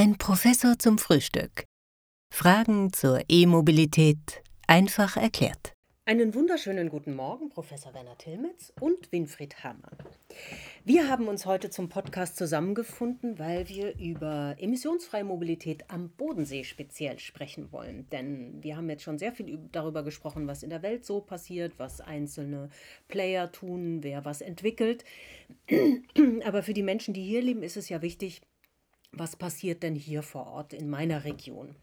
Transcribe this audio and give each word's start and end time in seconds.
Ein 0.00 0.16
Professor 0.16 0.78
zum 0.78 0.96
Frühstück. 0.96 1.64
Fragen 2.32 2.92
zur 2.92 3.20
E-Mobilität 3.28 4.44
einfach 4.68 5.16
erklärt. 5.16 5.72
Einen 6.04 6.34
wunderschönen 6.34 6.88
guten 6.88 7.16
Morgen, 7.16 7.48
Professor 7.48 7.92
Werner 7.94 8.16
Tilmitz 8.16 8.72
und 8.78 9.10
Winfried 9.10 9.64
Hammer. 9.64 9.90
Wir 10.84 11.08
haben 11.08 11.26
uns 11.26 11.46
heute 11.46 11.70
zum 11.70 11.88
Podcast 11.88 12.36
zusammengefunden, 12.36 13.40
weil 13.40 13.68
wir 13.68 13.98
über 13.98 14.54
emissionsfreie 14.60 15.24
Mobilität 15.24 15.90
am 15.90 16.10
Bodensee 16.10 16.62
speziell 16.62 17.18
sprechen 17.18 17.72
wollen. 17.72 18.08
Denn 18.10 18.62
wir 18.62 18.76
haben 18.76 18.88
jetzt 18.88 19.02
schon 19.02 19.18
sehr 19.18 19.32
viel 19.32 19.58
darüber 19.72 20.04
gesprochen, 20.04 20.46
was 20.46 20.62
in 20.62 20.70
der 20.70 20.82
Welt 20.82 21.04
so 21.06 21.20
passiert, 21.20 21.72
was 21.78 22.00
einzelne 22.00 22.70
Player 23.08 23.50
tun, 23.50 24.04
wer 24.04 24.24
was 24.24 24.42
entwickelt. 24.42 25.04
Aber 26.44 26.62
für 26.62 26.72
die 26.72 26.84
Menschen, 26.84 27.14
die 27.14 27.24
hier 27.24 27.42
leben, 27.42 27.64
ist 27.64 27.76
es 27.76 27.88
ja 27.88 28.00
wichtig, 28.00 28.42
was 29.12 29.36
passiert 29.36 29.82
denn 29.82 29.94
hier 29.94 30.22
vor 30.22 30.46
Ort 30.46 30.72
in 30.72 30.88
meiner 30.88 31.24
Region. 31.24 31.74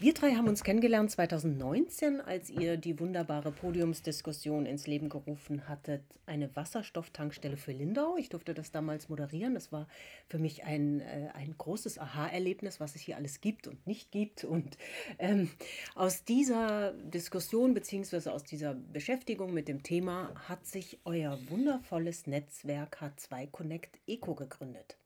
Wir 0.00 0.14
drei 0.14 0.36
haben 0.36 0.46
uns 0.46 0.62
kennengelernt 0.62 1.10
2019, 1.10 2.20
als 2.20 2.50
ihr 2.50 2.76
die 2.76 3.00
wunderbare 3.00 3.50
Podiumsdiskussion 3.50 4.64
ins 4.64 4.86
Leben 4.86 5.08
gerufen 5.08 5.68
hattet, 5.68 6.04
eine 6.24 6.54
Wasserstofftankstelle 6.54 7.56
für 7.56 7.72
Lindau. 7.72 8.16
Ich 8.16 8.28
durfte 8.28 8.54
das 8.54 8.70
damals 8.70 9.08
moderieren. 9.08 9.54
Das 9.54 9.72
war 9.72 9.88
für 10.28 10.38
mich 10.38 10.62
ein, 10.62 11.00
äh, 11.00 11.30
ein 11.34 11.56
großes 11.58 11.98
Aha-Erlebnis, 11.98 12.78
was 12.78 12.94
es 12.94 13.00
hier 13.00 13.16
alles 13.16 13.40
gibt 13.40 13.66
und 13.66 13.84
nicht 13.88 14.12
gibt. 14.12 14.44
Und 14.44 14.78
ähm, 15.18 15.50
aus 15.96 16.22
dieser 16.22 16.92
Diskussion 16.92 17.74
bzw. 17.74 18.30
aus 18.30 18.44
dieser 18.44 18.74
Beschäftigung 18.74 19.52
mit 19.52 19.66
dem 19.66 19.82
Thema 19.82 20.32
hat 20.48 20.64
sich 20.64 21.00
euer 21.06 21.36
wundervolles 21.48 22.28
Netzwerk 22.28 23.02
H2 23.02 23.50
Connect 23.50 23.98
Eco 24.06 24.36
gegründet. 24.36 24.96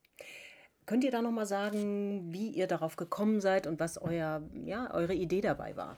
Könnt 0.92 1.04
ihr 1.04 1.10
da 1.10 1.22
noch 1.22 1.32
mal 1.32 1.46
sagen, 1.46 2.34
wie 2.34 2.50
ihr 2.50 2.66
darauf 2.66 2.96
gekommen 2.96 3.40
seid 3.40 3.66
und 3.66 3.80
was 3.80 3.96
euer, 3.96 4.42
ja, 4.66 4.92
eure 4.92 5.14
Idee 5.14 5.40
dabei 5.40 5.74
war? 5.74 5.96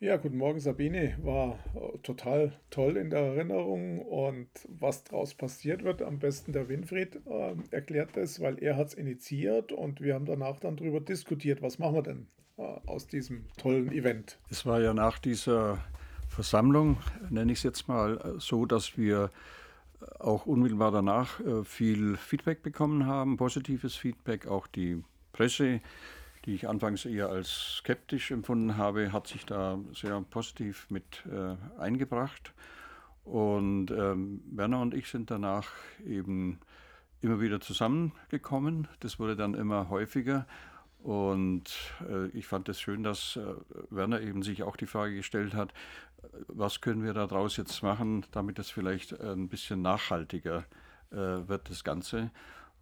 Ja, 0.00 0.16
guten 0.16 0.36
Morgen 0.36 0.58
Sabine. 0.58 1.16
War 1.22 1.60
äh, 1.76 1.98
total 1.98 2.58
toll 2.70 2.96
in 2.96 3.10
der 3.10 3.20
Erinnerung 3.20 4.00
und 4.00 4.48
was 4.68 5.04
daraus 5.04 5.36
passiert 5.36 5.84
wird, 5.84 6.02
am 6.02 6.18
besten 6.18 6.52
der 6.52 6.68
Winfried 6.68 7.20
äh, 7.24 7.54
erklärt 7.70 8.16
es, 8.16 8.40
weil 8.40 8.60
er 8.60 8.76
hat 8.76 8.88
es 8.88 8.94
initiiert 8.94 9.70
und 9.70 10.00
wir 10.00 10.14
haben 10.14 10.26
danach 10.26 10.58
dann 10.58 10.76
darüber 10.76 10.98
diskutiert, 10.98 11.62
was 11.62 11.78
machen 11.78 11.94
wir 11.94 12.02
denn 12.02 12.26
äh, 12.56 12.62
aus 12.62 13.06
diesem 13.06 13.44
tollen 13.58 13.92
Event. 13.92 14.40
Es 14.50 14.66
war 14.66 14.80
ja 14.80 14.92
nach 14.92 15.20
dieser 15.20 15.78
Versammlung, 16.28 16.96
nenne 17.30 17.52
ich 17.52 17.58
es 17.58 17.62
jetzt 17.62 17.86
mal, 17.86 18.18
äh, 18.18 18.40
so, 18.40 18.66
dass 18.66 18.98
wir 18.98 19.30
auch 20.18 20.46
unmittelbar 20.46 20.90
danach 20.90 21.40
äh, 21.40 21.64
viel 21.64 22.16
Feedback 22.16 22.62
bekommen 22.62 23.06
haben, 23.06 23.36
positives 23.36 23.96
Feedback. 23.96 24.46
Auch 24.46 24.66
die 24.66 25.02
Presse, 25.32 25.80
die 26.44 26.54
ich 26.54 26.68
anfangs 26.68 27.04
eher 27.04 27.28
als 27.28 27.78
skeptisch 27.78 28.30
empfunden 28.30 28.76
habe, 28.76 29.12
hat 29.12 29.26
sich 29.26 29.44
da 29.44 29.78
sehr 29.94 30.20
positiv 30.30 30.86
mit 30.90 31.24
äh, 31.26 31.80
eingebracht. 31.80 32.52
Und 33.24 33.90
ähm, 33.90 34.40
Werner 34.50 34.80
und 34.80 34.94
ich 34.94 35.08
sind 35.08 35.30
danach 35.30 35.68
eben 36.06 36.60
immer 37.20 37.40
wieder 37.40 37.60
zusammengekommen. 37.60 38.88
Das 39.00 39.18
wurde 39.18 39.36
dann 39.36 39.54
immer 39.54 39.90
häufiger. 39.90 40.46
Und 41.02 41.64
äh, 42.08 42.26
ich 42.28 42.46
fand 42.46 42.68
es 42.68 42.80
schön, 42.80 43.02
dass 43.02 43.36
äh, 43.36 43.42
Werner 43.90 44.20
eben 44.20 44.42
sich 44.42 44.62
auch 44.62 44.76
die 44.76 44.86
Frage 44.86 45.14
gestellt 45.14 45.54
hat, 45.54 45.72
was 46.48 46.80
können 46.80 47.04
wir 47.04 47.14
daraus 47.14 47.56
jetzt 47.56 47.80
machen, 47.82 48.26
damit 48.32 48.58
es 48.58 48.70
vielleicht 48.70 49.18
ein 49.20 49.48
bisschen 49.48 49.82
nachhaltiger 49.82 50.64
äh, 51.10 51.16
wird, 51.16 51.70
das 51.70 51.84
Ganze. 51.84 52.32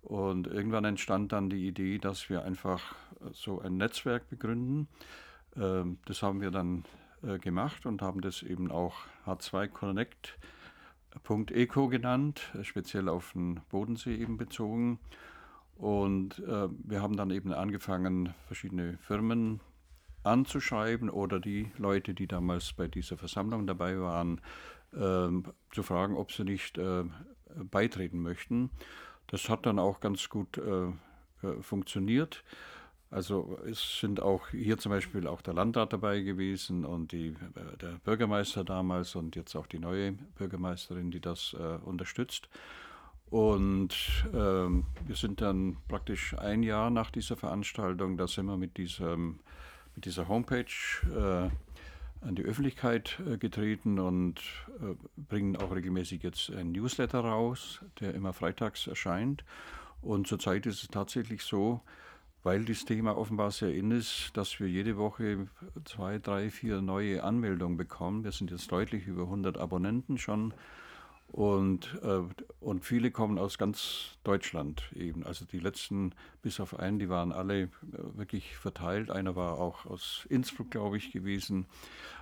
Und 0.03 0.47
irgendwann 0.47 0.85
entstand 0.85 1.33
dann 1.33 1.51
die 1.51 1.67
Idee, 1.67 1.99
dass 1.99 2.31
wir 2.31 2.45
einfach 2.45 2.95
so 3.33 3.61
ein 3.61 3.77
Netzwerk 3.77 4.29
begründen. 4.29 4.87
Ähm, 5.57 5.99
das 6.05 6.23
haben 6.23 6.41
wir 6.41 6.53
dann 6.53 6.85
äh, 7.23 7.39
gemacht 7.39 7.87
und 7.87 8.03
haben 8.03 8.21
das 8.21 8.43
eben 8.43 8.71
auch 8.71 8.97
H2 9.27 9.69
Connect.eco 9.69 11.89
genannt, 11.89 12.53
speziell 12.63 13.09
auf 13.09 13.33
den 13.33 13.61
Bodensee 13.71 14.17
eben 14.17 14.37
bezogen. 14.37 15.01
Und 15.77 16.39
äh, 16.39 16.69
wir 16.85 17.03
haben 17.03 17.17
dann 17.17 17.31
eben 17.31 17.53
angefangen, 17.53 18.33
verschiedene 18.47 18.99
Firmen 18.99 19.59
anzuschreiben 20.27 21.09
oder 21.09 21.41
die 21.41 21.71
Leute, 21.79 22.15
die 22.15 22.27
damals 22.27 22.73
bei 22.73 22.89
dieser 22.89 23.17
Versammlung 23.17 23.67
dabei 23.67 23.99
waren, 24.01 24.41
äh, 24.93 25.29
zu 25.73 25.83
fragen, 25.83 26.17
ob 26.17 26.33
sie 26.33 26.45
nicht 26.45 26.79
äh, 26.79 27.05
beitreten 27.71 28.21
möchten. 28.21 28.71
Das 29.29 29.49
hat 29.49 29.67
dann 29.67 29.79
auch 29.79 30.01
ganz 30.01 30.29
gut 30.29 30.59
äh, 30.59 30.87
äh, 31.47 31.63
funktioniert. 31.63 32.45
Also 33.11 33.59
es 33.67 34.01
sind 34.01 34.21
auch 34.21 34.49
hier 34.49 34.79
zum 34.79 34.91
Beispiel 34.91 35.27
auch 35.27 35.41
der 35.41 35.55
Landrat 35.55 35.93
dabei 35.93 36.21
gewesen 36.21 36.85
und 36.85 37.13
die, 37.13 37.37
der 37.81 38.01
Bürgermeister 38.05 38.65
damals 38.65 39.15
und 39.15 39.37
jetzt 39.37 39.55
auch 39.55 39.69
die 39.69 39.79
neue 39.79 40.13
Bürgermeisterin, 40.13 41.13
die 41.13 41.21
das 41.21 41.55
äh, 41.59 41.79
unterstützt. 41.85 42.49
Und 43.31 43.95
ähm, 44.35 44.85
wir 45.05 45.17
sind 45.17 45.41
dann 45.41 45.77
praktisch 45.89 46.35
ein 46.39 46.63
Jahr 46.63 46.91
nach 46.91 47.11
dieser 47.11 47.37
Veranstaltung, 47.37 48.17
da 48.17 48.27
sind 48.27 48.47
wir 48.47 48.57
mit 48.57 48.77
diesem 48.77 49.41
mit 49.97 50.05
dieser 50.05 50.29
Homepage 50.29 50.65
äh, 51.11 51.51
an 52.27 52.35
die 52.35 52.45
Öffentlichkeit 52.45 53.19
äh, 53.27 53.39
getreten 53.39 53.99
und 53.99 54.39
äh, 54.81 54.95
bringen 55.17 55.57
auch 55.57 55.75
regelmäßig 55.75 56.23
jetzt 56.23 56.51
ein 56.51 56.73
Newsletter 56.73 57.21
raus, 57.21 57.81
der 58.01 58.15
immer 58.15 58.33
freitags 58.33 58.87
erscheint. 58.87 59.45
Und 60.03 60.27
zurzeit 60.27 60.67
ist 60.67 60.83
es 60.83 60.89
tatsächlich 60.89 61.43
so, 61.43 61.81
weil 62.43 62.65
das 62.65 62.85
Thema 62.85 63.17
offenbar 63.17 63.51
sehr 63.51 63.75
in 63.75 63.91
ist, 63.91 64.31
dass 64.35 64.61
wir 64.61 64.69
jede 64.69 64.97
Woche 64.97 65.49
zwei, 65.85 66.19
drei, 66.19 66.51
vier 66.51 66.81
neue 66.81 67.25
Anmeldungen 67.25 67.77
bekommen. 67.77 68.23
Wir 68.23 68.33
sind 68.33 68.51
jetzt 68.51 68.71
deutlich 68.71 69.07
über 69.07 69.23
100 69.23 69.59
Abonnenten 69.59 70.19
schon 70.19 70.55
und, 71.29 71.99
äh, 72.03 72.23
und 72.61 72.85
viele 72.85 73.11
kommen 73.11 73.39
aus 73.39 73.59
ganz 73.59 74.17
Deutschland 74.25 74.91
eben. 74.95 75.25
Also 75.25 75.45
die 75.45 75.59
letzten, 75.59 76.15
bis 76.41 76.61
auf 76.61 76.79
einen, 76.79 76.99
die 76.99 77.09
waren 77.09 77.33
alle 77.33 77.63
äh, 77.63 77.69
wirklich 78.15 78.57
verteilt. 78.57 79.11
Einer 79.11 79.37
war 79.37 79.59
auch 79.59 79.87
aus 79.87 80.27
Innsbruck, 80.31 80.71
glaube 80.71 80.97
ich, 80.97 81.13
gewesen. 81.13 81.67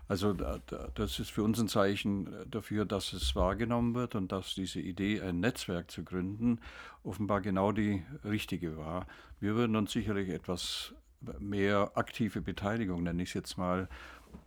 Also 0.09 0.33
da, 0.33 0.59
da, 0.67 0.89
das 0.95 1.19
ist 1.19 1.31
für 1.31 1.43
uns 1.43 1.61
ein 1.61 1.69
Zeichen 1.69 2.29
dafür, 2.51 2.85
dass 2.85 3.13
es 3.13 3.37
wahrgenommen 3.37 3.95
wird 3.95 4.15
und 4.15 4.33
dass 4.33 4.55
diese 4.55 4.81
Idee, 4.81 5.21
ein 5.21 5.41
Netzwerk 5.41 5.91
zu 5.91 6.03
gründen, 6.03 6.61
offenbar 7.03 7.41
genau 7.41 7.73
die 7.73 8.03
richtige 8.25 8.77
war. 8.77 9.07
Wir 9.39 9.55
würden 9.55 9.77
uns 9.77 9.93
sicherlich 9.93 10.31
etwas 10.31 10.95
mehr 11.39 11.93
aktive 11.95 12.41
Beteiligung, 12.41 13.03
nenne 13.03 13.23
ich 13.23 13.31
es 13.31 13.35
jetzt 13.35 13.59
mal, 13.59 13.89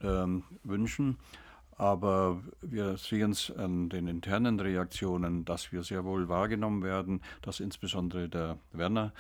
ähm, 0.01 0.44
wünschen. 0.63 1.18
Aber 1.78 2.42
wir 2.62 2.98
sehen 2.98 3.32
es 3.32 3.52
an 3.52 3.90
den 3.90 4.08
internen 4.08 4.60
Reaktionen, 4.60 5.46
dass 5.46 5.72
wir 5.72 5.84
sehr 5.84 6.04
wohl 6.06 6.28
wahrgenommen 6.28 6.82
werden, 6.82 7.22
dass 7.44 7.60
insbesondere 7.60 8.28
der 8.30 8.58
Werner 8.74 9.14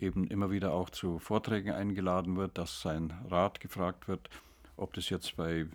eben 0.00 0.26
immer 0.26 0.50
wieder 0.50 0.72
auch 0.72 0.88
zu 0.90 1.18
Vorträgen 1.18 1.72
eingeladen 1.72 2.36
wird, 2.36 2.56
dass 2.56 2.80
sein 2.80 3.12
Rat 3.28 3.60
gefragt 3.60 4.08
wird, 4.08 4.30
ob 4.76 4.94
das 4.94 5.10
jetzt 5.10 5.36
bei 5.36 5.66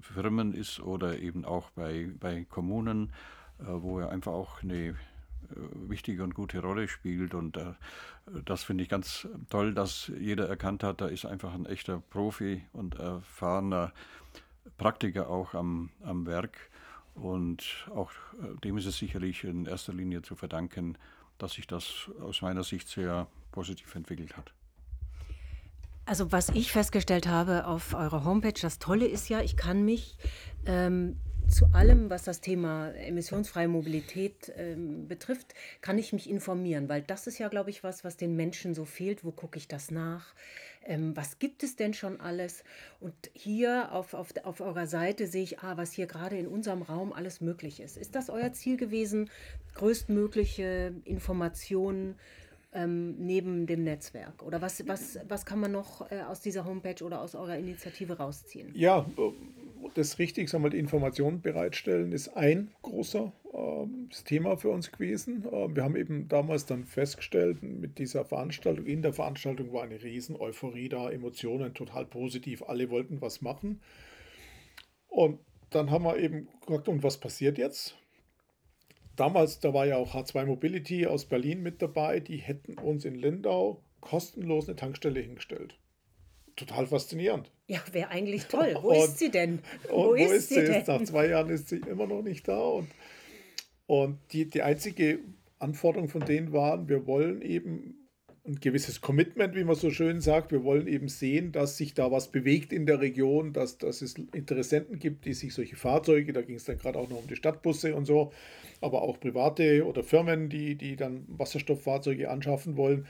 Firmen 0.00 0.54
ist 0.54 0.80
oder 0.80 1.18
eben 1.18 1.44
auch 1.44 1.70
bei, 1.70 2.10
bei 2.18 2.44
Kommunen, 2.48 3.12
äh, 3.60 3.64
wo 3.68 4.00
er 4.00 4.10
einfach 4.10 4.32
auch 4.32 4.62
eine 4.62 4.88
äh, 4.88 4.94
wichtige 5.88 6.24
und 6.24 6.34
gute 6.34 6.60
Rolle 6.60 6.88
spielt. 6.88 7.34
Und 7.34 7.58
äh, 7.58 7.74
das 8.44 8.64
finde 8.64 8.82
ich 8.82 8.88
ganz 8.88 9.28
toll, 9.50 9.74
dass 9.74 10.10
jeder 10.18 10.48
erkannt 10.48 10.82
hat, 10.82 11.00
da 11.00 11.06
ist 11.06 11.26
einfach 11.26 11.54
ein 11.54 11.66
echter 11.66 12.00
Profi 12.10 12.64
und 12.72 12.96
erfahrener 12.96 13.92
Praktiker 14.76 15.28
auch 15.28 15.54
am, 15.54 15.90
am 16.02 16.26
Werk. 16.26 16.56
Und 17.14 17.88
auch 17.94 18.10
äh, 18.42 18.60
dem 18.62 18.76
ist 18.78 18.86
es 18.86 18.98
sicherlich 18.98 19.44
in 19.44 19.66
erster 19.66 19.92
Linie 19.92 20.22
zu 20.22 20.34
verdanken, 20.36 20.98
dass 21.38 21.52
sich 21.52 21.66
das 21.66 22.10
aus 22.20 22.42
meiner 22.42 22.62
Sicht 22.62 22.88
sehr 22.88 23.26
positiv 23.52 23.94
entwickelt 23.94 24.36
hat. 24.36 24.52
Also 26.04 26.30
was 26.30 26.50
ich 26.50 26.70
festgestellt 26.70 27.26
habe 27.26 27.66
auf 27.66 27.94
eurer 27.94 28.24
Homepage, 28.24 28.60
das 28.60 28.78
Tolle 28.78 29.06
ist 29.06 29.28
ja, 29.28 29.40
ich 29.40 29.56
kann 29.56 29.84
mich 29.84 30.16
ähm, 30.64 31.16
zu 31.48 31.66
allem, 31.72 32.10
was 32.10 32.24
das 32.24 32.40
Thema 32.40 32.92
emissionsfreie 32.92 33.68
Mobilität 33.68 34.52
ähm, 34.56 35.08
betrifft, 35.08 35.54
kann 35.80 35.98
ich 35.98 36.12
mich 36.12 36.28
informieren, 36.28 36.88
weil 36.88 37.02
das 37.02 37.26
ist 37.26 37.38
ja, 37.38 37.48
glaube 37.48 37.70
ich, 37.70 37.82
was, 37.82 38.04
was 38.04 38.16
den 38.16 38.36
Menschen 38.36 38.74
so 38.74 38.84
fehlt. 38.84 39.24
Wo 39.24 39.32
gucke 39.32 39.58
ich 39.58 39.68
das 39.68 39.90
nach? 39.90 40.34
Ähm, 40.86 41.16
was 41.16 41.38
gibt 41.38 41.62
es 41.62 41.76
denn 41.76 41.94
schon 41.94 42.20
alles? 42.20 42.64
Und 43.00 43.14
hier 43.34 43.92
auf, 43.92 44.14
auf, 44.14 44.32
auf 44.44 44.60
eurer 44.60 44.86
Seite 44.86 45.26
sehe 45.26 45.42
ich, 45.42 45.60
ah, 45.60 45.76
was 45.76 45.92
hier 45.92 46.06
gerade 46.06 46.38
in 46.38 46.46
unserem 46.46 46.82
Raum 46.82 47.12
alles 47.12 47.40
möglich 47.40 47.80
ist. 47.80 47.96
Ist 47.96 48.14
das 48.14 48.30
euer 48.30 48.52
Ziel 48.52 48.76
gewesen, 48.76 49.30
größtmögliche 49.74 50.94
Informationen 51.04 52.14
ähm, 52.72 53.16
neben 53.18 53.66
dem 53.66 53.84
Netzwerk? 53.84 54.42
Oder 54.42 54.62
was, 54.62 54.86
was, 54.86 55.18
was 55.28 55.44
kann 55.44 55.60
man 55.60 55.72
noch 55.72 56.10
äh, 56.10 56.20
aus 56.22 56.40
dieser 56.40 56.64
Homepage 56.64 57.02
oder 57.04 57.20
aus 57.20 57.34
eurer 57.34 57.56
Initiative 57.56 58.18
rausziehen? 58.18 58.70
Ja, 58.74 59.06
das 59.94 60.18
richtig, 60.18 60.48
sagen 60.48 60.64
wir, 60.64 60.70
die 60.70 60.78
Informationen 60.78 61.40
bereitstellen 61.40 62.12
ist 62.12 62.28
ein 62.36 62.70
großer 62.82 63.32
äh, 63.52 64.24
Thema 64.24 64.56
für 64.56 64.70
uns 64.70 64.92
gewesen. 64.92 65.44
Äh, 65.46 65.74
wir 65.74 65.82
haben 65.82 65.96
eben 65.96 66.28
damals 66.28 66.66
dann 66.66 66.84
festgestellt, 66.84 67.62
mit 67.62 67.98
dieser 67.98 68.24
Veranstaltung, 68.24 68.86
in 68.86 69.02
der 69.02 69.12
Veranstaltung 69.12 69.72
war 69.72 69.82
eine 69.82 70.02
riesen 70.02 70.36
Euphorie 70.36 70.88
da, 70.88 71.10
Emotionen 71.10 71.74
total 71.74 72.04
positiv, 72.04 72.62
alle 72.62 72.90
wollten 72.90 73.20
was 73.20 73.40
machen. 73.40 73.80
Und 75.08 75.40
dann 75.70 75.90
haben 75.90 76.04
wir 76.04 76.18
eben 76.18 76.48
gesagt, 76.66 76.88
und 76.88 77.02
was 77.02 77.18
passiert 77.18 77.58
jetzt? 77.58 77.96
Damals, 79.16 79.60
da 79.60 79.72
war 79.72 79.86
ja 79.86 79.96
auch 79.96 80.14
H2 80.14 80.44
Mobility 80.44 81.06
aus 81.06 81.24
Berlin 81.24 81.62
mit 81.62 81.80
dabei, 81.80 82.20
die 82.20 82.36
hätten 82.36 82.78
uns 82.78 83.04
in 83.06 83.14
Lindau 83.14 83.82
kostenlos 84.00 84.68
eine 84.68 84.76
Tankstelle 84.76 85.20
hingestellt 85.20 85.78
total 86.56 86.86
faszinierend. 86.86 87.50
Ja, 87.68 87.80
wäre 87.92 88.10
eigentlich 88.10 88.46
toll. 88.46 88.76
Wo 88.80 88.88
und, 88.90 88.96
ist 88.96 89.18
sie 89.18 89.30
denn? 89.30 89.60
Wo, 89.88 90.14
ist, 90.14 90.30
wo 90.30 90.34
ist, 90.34 90.48
sie, 90.48 90.64
denn? 90.64 90.84
Nach 90.86 91.02
zwei 91.04 91.28
Jahren 91.28 91.50
ist 91.50 91.68
sie 91.68 91.76
immer 91.76 92.06
noch 92.06 92.22
nicht 92.22 92.48
da. 92.48 92.58
Und, 92.58 92.88
und 93.86 94.18
die, 94.32 94.48
die 94.48 94.62
einzige 94.62 95.20
Anforderung 95.58 96.08
von 96.08 96.24
denen 96.24 96.52
waren, 96.52 96.88
wir 96.88 97.06
wollen 97.06 97.42
eben 97.42 98.06
ein 98.46 98.60
gewisses 98.60 99.00
Commitment, 99.00 99.56
wie 99.56 99.64
man 99.64 99.74
so 99.74 99.90
schön 99.90 100.20
sagt. 100.20 100.52
Wir 100.52 100.62
wollen 100.62 100.86
eben 100.86 101.08
sehen, 101.08 101.52
dass 101.52 101.76
sich 101.76 101.94
da 101.94 102.12
was 102.12 102.30
bewegt 102.30 102.72
in 102.72 102.86
der 102.86 103.00
Region, 103.00 103.52
dass, 103.52 103.78
dass 103.78 104.02
es 104.02 104.14
Interessenten 104.32 104.98
gibt, 104.98 105.24
die 105.24 105.34
sich 105.34 105.52
solche 105.52 105.76
Fahrzeuge, 105.76 106.32
da 106.32 106.42
ging 106.42 106.56
es 106.56 106.64
dann 106.64 106.78
gerade 106.78 106.98
auch 106.98 107.08
noch 107.08 107.18
um 107.18 107.26
die 107.26 107.36
Stadtbusse 107.36 107.94
und 107.94 108.04
so, 108.04 108.32
aber 108.80 109.02
auch 109.02 109.18
private 109.18 109.84
oder 109.84 110.04
Firmen, 110.04 110.48
die, 110.48 110.76
die 110.76 110.96
dann 110.96 111.24
Wasserstofffahrzeuge 111.28 112.30
anschaffen 112.30 112.76
wollen, 112.76 113.06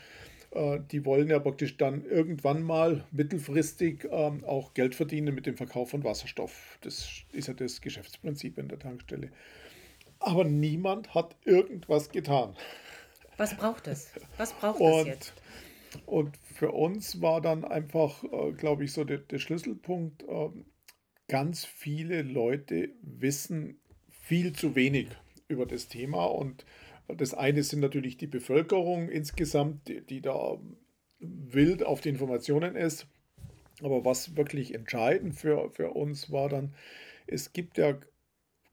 die 0.90 1.04
wollen 1.04 1.28
ja 1.28 1.38
praktisch 1.38 1.76
dann 1.76 2.04
irgendwann 2.04 2.62
mal 2.62 3.04
mittelfristig 3.10 4.06
ähm, 4.10 4.44
auch 4.44 4.74
Geld 4.74 4.94
verdienen 4.94 5.34
mit 5.34 5.46
dem 5.46 5.56
Verkauf 5.56 5.90
von 5.90 6.04
Wasserstoff. 6.04 6.78
Das 6.80 7.24
ist 7.32 7.48
ja 7.48 7.54
das 7.54 7.80
Geschäftsprinzip 7.80 8.58
in 8.58 8.68
der 8.68 8.78
Tankstelle. 8.78 9.30
Aber 10.18 10.44
niemand 10.44 11.14
hat 11.14 11.36
irgendwas 11.44 12.08
getan. 12.08 12.54
Was 13.36 13.56
braucht 13.56 13.86
es? 13.86 14.12
Was 14.38 14.52
braucht 14.54 14.80
und, 14.80 15.00
es 15.00 15.06
jetzt? 15.06 15.34
Und 16.06 16.36
für 16.38 16.72
uns 16.72 17.20
war 17.20 17.40
dann 17.40 17.64
einfach, 17.64 18.24
äh, 18.24 18.52
glaube 18.52 18.84
ich, 18.84 18.92
so 18.92 19.04
der, 19.04 19.18
der 19.18 19.38
Schlüsselpunkt, 19.38 20.22
äh, 20.22 20.48
ganz 21.28 21.64
viele 21.64 22.22
Leute 22.22 22.90
wissen 23.02 23.80
viel 24.08 24.52
zu 24.52 24.74
wenig 24.74 25.08
über 25.48 25.66
das 25.66 25.88
Thema 25.88 26.24
und 26.24 26.64
das 27.08 27.34
eine 27.34 27.62
sind 27.62 27.80
natürlich 27.80 28.16
die 28.16 28.26
Bevölkerung 28.26 29.08
insgesamt, 29.08 29.88
die, 29.88 30.00
die 30.00 30.20
da 30.20 30.58
wild 31.18 31.84
auf 31.84 32.00
die 32.00 32.08
Informationen 32.08 32.76
ist. 32.76 33.06
Aber 33.82 34.04
was 34.04 34.36
wirklich 34.36 34.74
entscheidend 34.74 35.34
für, 35.34 35.70
für 35.70 35.90
uns 35.90 36.30
war 36.30 36.48
dann, 36.48 36.74
es 37.26 37.52
gibt 37.52 37.78
ja 37.78 37.98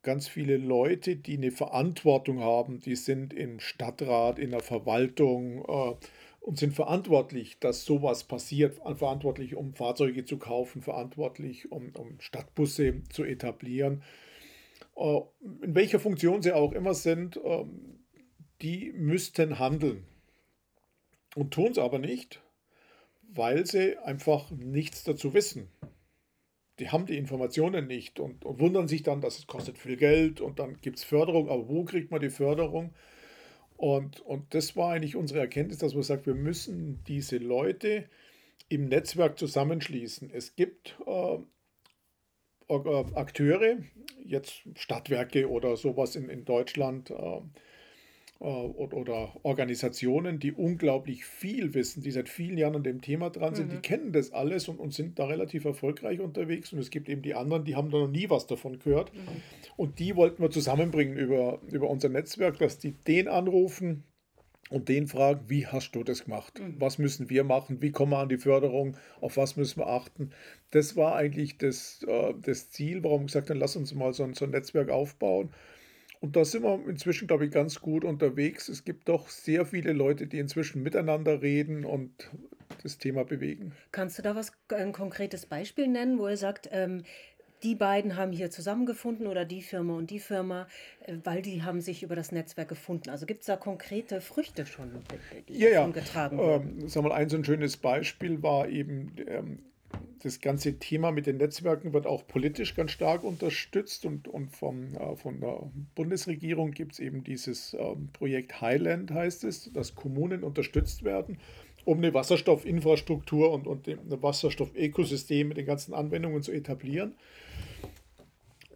ganz 0.03 0.27
viele 0.27 0.57
Leute, 0.57 1.15
die 1.15 1.37
eine 1.37 1.51
Verantwortung 1.51 2.41
haben, 2.41 2.79
die 2.79 2.95
sind 2.95 3.33
im 3.33 3.59
Stadtrat, 3.59 4.37
in 4.37 4.51
der 4.51 4.59
Verwaltung 4.59 5.65
äh, 5.65 5.95
und 6.41 6.57
sind 6.57 6.73
verantwortlich, 6.73 7.57
dass 7.59 7.85
sowas 7.85 8.25
passiert, 8.25 8.75
verantwortlich, 8.95 9.55
um 9.55 9.73
Fahrzeuge 9.73 10.25
zu 10.25 10.37
kaufen, 10.37 10.81
verantwortlich, 10.81 11.71
um, 11.71 11.93
um 11.95 12.19
Stadtbusse 12.19 13.01
zu 13.09 13.23
etablieren. 13.23 14.03
Äh, 14.95 15.21
in 15.61 15.73
welcher 15.73 15.99
Funktion 15.99 16.41
sie 16.41 16.51
auch 16.51 16.73
immer 16.73 16.93
sind, 16.93 17.37
äh, 17.37 17.65
die 18.63 18.93
müssten 18.93 19.59
handeln 19.59 20.05
und 21.35 21.53
tun 21.53 21.71
es 21.71 21.77
aber 21.77 21.99
nicht, 21.99 22.41
weil 23.21 23.65
sie 23.65 23.97
einfach 23.97 24.49
nichts 24.51 25.03
dazu 25.03 25.33
wissen. 25.33 25.67
Die 26.79 26.89
haben 26.89 27.05
die 27.05 27.17
Informationen 27.17 27.87
nicht 27.87 28.19
und, 28.19 28.45
und 28.45 28.59
wundern 28.59 28.87
sich 28.87 29.03
dann, 29.03 29.21
dass 29.21 29.37
es 29.37 29.47
kostet 29.47 29.77
viel 29.77 29.97
Geld 29.97 30.41
und 30.41 30.59
dann 30.59 30.79
gibt 30.81 30.97
es 30.97 31.03
Förderung, 31.03 31.49
aber 31.49 31.67
wo 31.67 31.83
kriegt 31.83 32.09
man 32.09 32.21
die 32.21 32.29
Förderung? 32.29 32.93
Und, 33.75 34.21
und 34.21 34.53
das 34.53 34.75
war 34.75 34.93
eigentlich 34.93 35.15
unsere 35.15 35.41
Erkenntnis, 35.41 35.79
dass 35.79 35.93
man 35.93 36.03
sagt, 36.03 36.25
wir 36.25 36.35
müssen 36.35 37.03
diese 37.05 37.37
Leute 37.37 38.05
im 38.69 38.87
Netzwerk 38.87 39.37
zusammenschließen. 39.37 40.31
Es 40.31 40.55
gibt 40.55 40.97
äh, 41.05 41.37
Akteure, 42.69 43.77
jetzt 44.23 44.61
Stadtwerke 44.75 45.49
oder 45.49 45.75
sowas 45.75 46.15
in, 46.15 46.29
in 46.29 46.45
Deutschland, 46.45 47.11
äh, 47.11 47.13
äh, 47.13 47.41
oder 48.43 49.33
Organisationen, 49.43 50.39
die 50.39 50.51
unglaublich 50.51 51.25
viel 51.25 51.73
wissen, 51.73 52.03
die 52.03 52.11
seit 52.11 52.27
vielen 52.27 52.57
Jahren 52.57 52.75
an 52.75 52.83
dem 52.83 53.01
Thema 53.01 53.29
dran 53.29 53.55
sind, 53.55 53.67
mhm. 53.67 53.71
die 53.71 53.77
kennen 53.77 54.11
das 54.11 54.33
alles 54.33 54.67
und, 54.67 54.79
und 54.79 54.93
sind 54.93 55.17
da 55.17 55.25
relativ 55.25 55.63
erfolgreich 55.63 56.19
unterwegs. 56.19 56.73
Und 56.73 56.79
es 56.79 56.89
gibt 56.89 57.07
eben 57.07 57.21
die 57.21 57.35
anderen, 57.35 57.63
die 57.63 57.75
haben 57.75 57.89
da 57.89 57.99
noch 57.99 58.09
nie 58.09 58.29
was 58.29 58.45
davon 58.45 58.79
gehört. 58.79 59.13
Mhm. 59.13 59.19
Und 59.77 59.99
die 59.99 60.15
wollten 60.15 60.41
wir 60.41 60.51
zusammenbringen 60.51 61.17
über, 61.17 61.61
über 61.71 61.89
unser 61.89 62.09
Netzwerk, 62.09 62.59
dass 62.59 62.79
die 62.79 62.91
den 62.91 63.29
anrufen, 63.29 64.03
und 64.69 64.89
den 64.89 65.07
fragen, 65.07 65.41
wie 65.49 65.67
hast 65.67 65.91
du 65.91 66.03
das 66.03 66.25
gemacht? 66.25 66.59
Mhm. 66.59 66.75
Was 66.79 66.97
müssen 66.97 67.29
wir 67.29 67.43
machen? 67.43 67.81
Wie 67.81 67.91
kommen 67.91 68.11
wir 68.11 68.17
an 68.17 68.29
die 68.29 68.39
Förderung? 68.39 68.97
Auf 69.21 69.37
was 69.37 69.55
müssen 69.55 69.79
wir 69.79 69.87
achten? 69.87 70.31
Das 70.71 70.95
war 70.95 71.15
eigentlich 71.15 71.59
das, 71.59 72.03
äh, 72.07 72.33
das 72.41 72.71
Ziel, 72.71 73.03
warum 73.03 73.27
gesagt 73.27 73.51
haben, 73.51 73.59
lass 73.59 73.75
uns 73.75 73.93
mal 73.93 74.13
so 74.13 74.23
ein, 74.23 74.33
so 74.33 74.45
ein 74.45 74.51
Netzwerk 74.51 74.89
aufbauen. 74.89 75.51
Und 76.23 76.37
da 76.37 76.45
sind 76.45 76.63
wir 76.63 76.79
inzwischen, 76.87 77.27
glaube 77.27 77.43
ich, 77.43 77.51
ganz 77.51 77.81
gut 77.81 78.05
unterwegs. 78.05 78.69
Es 78.69 78.85
gibt 78.85 79.09
doch 79.09 79.27
sehr 79.27 79.65
viele 79.65 79.91
Leute, 79.91 80.25
die 80.25 80.39
inzwischen 80.39 80.81
miteinander 80.81 81.41
reden 81.41 81.83
und 81.83 82.31
das 82.81 82.97
Thema 82.97 83.25
bewegen. 83.25 83.73
Kannst 83.91 84.17
du 84.17 84.21
da 84.21 84.33
was 84.33 84.53
ein 84.69 84.93
konkretes 84.93 85.45
Beispiel 85.45 85.89
nennen, 85.89 86.17
wo 86.17 86.27
er 86.27 86.37
sagt, 86.37 86.69
ähm, 86.71 87.03
die 87.61 87.75
beiden 87.75 88.15
haben 88.15 88.31
hier 88.31 88.49
zusammengefunden 88.49 89.27
oder 89.27 89.43
die 89.43 89.61
Firma 89.61 89.97
und 89.97 90.11
die 90.11 90.19
Firma, 90.19 90.65
äh, 91.01 91.17
weil 91.25 91.41
die 91.41 91.61
haben 91.63 91.81
sich 91.81 92.03
über 92.03 92.15
das 92.15 92.31
Netzwerk 92.31 92.69
gefunden. 92.69 93.09
Also 93.09 93.25
gibt 93.25 93.41
es 93.41 93.47
da 93.47 93.57
konkrete 93.57 94.21
Früchte 94.21 94.65
schon, 94.65 94.91
die 95.49 95.59
ja, 95.59 95.69
ja. 95.71 95.87
getragen 95.87 96.37
wurden? 96.37 96.79
Ähm, 96.79 96.87
sag 96.87 97.03
mal, 97.03 97.11
ein 97.11 97.27
so 97.27 97.35
ein 97.35 97.43
schönes 97.43 97.75
Beispiel 97.75 98.41
war 98.41 98.69
eben 98.69 99.11
ähm, 99.27 99.59
das 100.23 100.39
ganze 100.39 100.79
Thema 100.79 101.11
mit 101.11 101.27
den 101.27 101.37
Netzwerken 101.37 101.93
wird 101.93 102.07
auch 102.07 102.25
politisch 102.25 102.75
ganz 102.75 102.91
stark 102.91 103.23
unterstützt 103.25 104.05
und, 104.05 104.27
und 104.29 104.55
vom, 104.55 104.95
äh, 104.95 105.15
von 105.17 105.41
der 105.41 105.69
Bundesregierung 105.95 106.71
gibt 106.71 106.93
es 106.93 106.99
eben 106.99 107.23
dieses 107.23 107.75
ähm, 107.77 108.09
Projekt 108.13 108.61
Highland, 108.61 109.11
heißt 109.11 109.43
es, 109.43 109.71
dass 109.73 109.95
Kommunen 109.95 110.43
unterstützt 110.43 111.03
werden, 111.03 111.37
um 111.83 111.97
eine 111.97 112.13
Wasserstoffinfrastruktur 112.13 113.51
und, 113.51 113.67
und 113.67 113.87
ein 113.87 113.99
Wasserstoffökosystem 114.21 115.49
mit 115.49 115.57
den 115.57 115.65
ganzen 115.65 115.93
Anwendungen 115.93 116.41
zu 116.41 116.53
etablieren. 116.53 117.15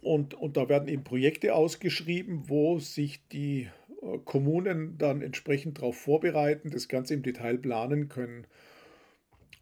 Und, 0.02 0.34
und 0.34 0.58
da 0.58 0.68
werden 0.68 0.88
eben 0.88 1.02
Projekte 1.02 1.54
ausgeschrieben, 1.54 2.44
wo 2.46 2.78
sich 2.78 3.20
die 3.32 3.68
äh, 4.02 4.18
Kommunen 4.26 4.98
dann 4.98 5.22
entsprechend 5.22 5.78
darauf 5.78 5.96
vorbereiten, 5.96 6.70
das 6.70 6.88
Ganze 6.88 7.14
im 7.14 7.22
Detail 7.22 7.56
planen 7.56 8.10
können. 8.10 8.46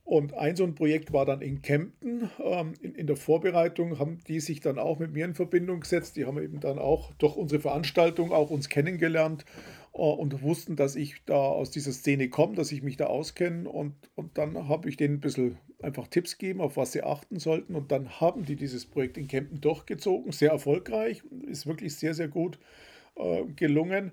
Und 0.07 0.35
ein 0.35 0.55
so 0.55 0.63
ein 0.63 0.77
Projekt 0.77 1.13
war 1.13 1.27
dann 1.27 1.43
in 1.43 1.63
Kempten. 1.63 2.31
Ähm, 2.41 2.75
in, 2.81 2.95
in, 2.95 3.09
der 3.09 3.17
Vorbereitung 3.17 3.99
haben 3.99 4.21
die 4.29 4.39
sich 4.39 4.61
dann 4.61 4.79
auch 4.79 5.01
mit 5.01 5.13
mir 5.13 5.25
in 5.25 5.35
Verbindung 5.35 5.81
gesetzt. 5.81 6.15
Die 6.15 6.27
haben 6.27 6.41
eben 6.41 6.61
dann 6.61 6.79
auch 6.79 7.13
durch 7.15 7.35
unsere 7.35 7.61
Veranstaltung 7.61 8.31
auch 8.31 8.51
uns 8.51 8.69
kennengelernt 8.69 9.45
äh, 9.95 9.99
und 9.99 10.43
wussten, 10.43 10.77
dass 10.77 10.95
ich 10.95 11.25
da 11.27 11.35
aus 11.35 11.73
dieser 11.73 11.91
Szene 11.91 12.29
komme, 12.29 12.55
dass 12.55 12.71
ich 12.71 12.85
mich 12.85 12.97
da 12.97 13.07
auskenne. 13.07 13.69
Und, 13.69 13.95
und 14.15 14.39
dann 14.39 14.69
habe 14.69 14.89
ich 14.89 14.97
denen 14.97 15.15
ein 15.15 15.21
bisschen 15.21 15.59
einfach 15.83 16.07
Tipps 16.07 16.39
gegeben, 16.39 16.61
auf 16.61 16.77
was 16.77 16.93
sie 16.93 17.03
achten 17.03 17.41
sollten. 17.41 17.75
Und 17.75 17.91
dann 17.91 18.21
haben 18.21 18.45
die 18.45 18.55
dieses 18.55 18.87
Projekt 18.87 19.19
in 19.19 19.27
Kempten 19.27 19.61
durchgezogen. 19.61 20.31
Sehr 20.31 20.53
erfolgreich, 20.53 21.25
ist 21.49 21.67
wirklich 21.67 21.97
sehr, 21.97 22.15
sehr 22.15 22.29
gut 22.29 22.61
äh, 23.17 23.43
gelungen. 23.57 24.13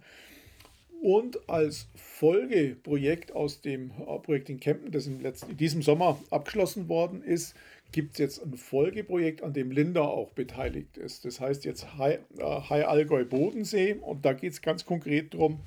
Und 1.03 1.49
als 1.49 1.89
Folgeprojekt 1.95 3.33
aus 3.33 3.59
dem 3.59 3.91
äh, 3.91 4.19
Projekt 4.19 4.49
in 4.49 4.61
Kempten, 4.61 4.89
das 4.89 5.05
im 5.05 5.19
letzten, 5.19 5.51
in 5.51 5.57
diesem 5.57 5.81
Sommer 5.81 6.17
abgeschlossen 6.29 6.87
worden 6.87 7.21
ist, 7.21 7.55
gibt 7.91 8.13
es 8.13 8.19
jetzt 8.19 8.41
ein 8.41 8.55
Folgeprojekt, 8.55 9.43
an 9.43 9.51
dem 9.51 9.69
Linda 9.69 9.99
auch 9.99 10.31
beteiligt 10.31 10.95
ist. 10.95 11.25
Das 11.25 11.41
heißt 11.41 11.65
jetzt 11.65 11.97
High, 11.97 12.19
äh, 12.37 12.43
High 12.43 12.87
Allgäu 12.87 13.25
Bodensee 13.25 13.95
und 13.95 14.23
da 14.23 14.31
geht 14.31 14.53
es 14.53 14.61
ganz 14.61 14.85
konkret 14.85 15.33
darum, 15.33 15.59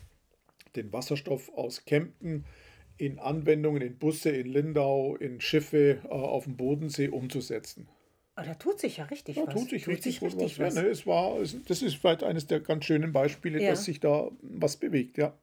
den 0.74 0.90
Wasserstoff 0.90 1.52
aus 1.54 1.84
Kempten 1.84 2.46
in 2.96 3.18
Anwendungen, 3.18 3.82
in 3.82 3.98
Busse, 3.98 4.30
in 4.30 4.46
Lindau, 4.46 5.16
in 5.16 5.42
Schiffe 5.42 5.98
äh, 6.04 6.08
auf 6.08 6.44
dem 6.44 6.56
Bodensee 6.56 7.08
umzusetzen. 7.08 7.88
Oh, 8.38 8.42
da 8.44 8.54
tut 8.54 8.78
sich 8.78 8.98
ja 8.98 9.04
richtig 9.04 9.36
ja, 9.36 9.46
was. 9.46 9.54
Tut 9.54 9.70
sich 9.70 9.84
tut 9.84 9.94
richtig, 9.94 10.14
sich 10.14 10.22
richtig 10.22 10.58
was. 10.58 10.66
was. 10.66 10.74
Ja, 10.76 10.82
ne, 10.82 10.88
es 10.88 11.06
war, 11.06 11.38
das 11.40 11.82
ist 11.82 11.96
vielleicht 11.96 12.22
eines 12.22 12.46
der 12.46 12.60
ganz 12.60 12.84
schönen 12.84 13.12
Beispiele, 13.12 13.62
ja. 13.62 13.70
dass 13.70 13.84
sich 13.84 14.00
da 14.00 14.30
was 14.42 14.76
bewegt, 14.76 15.16
ja. 15.16 15.34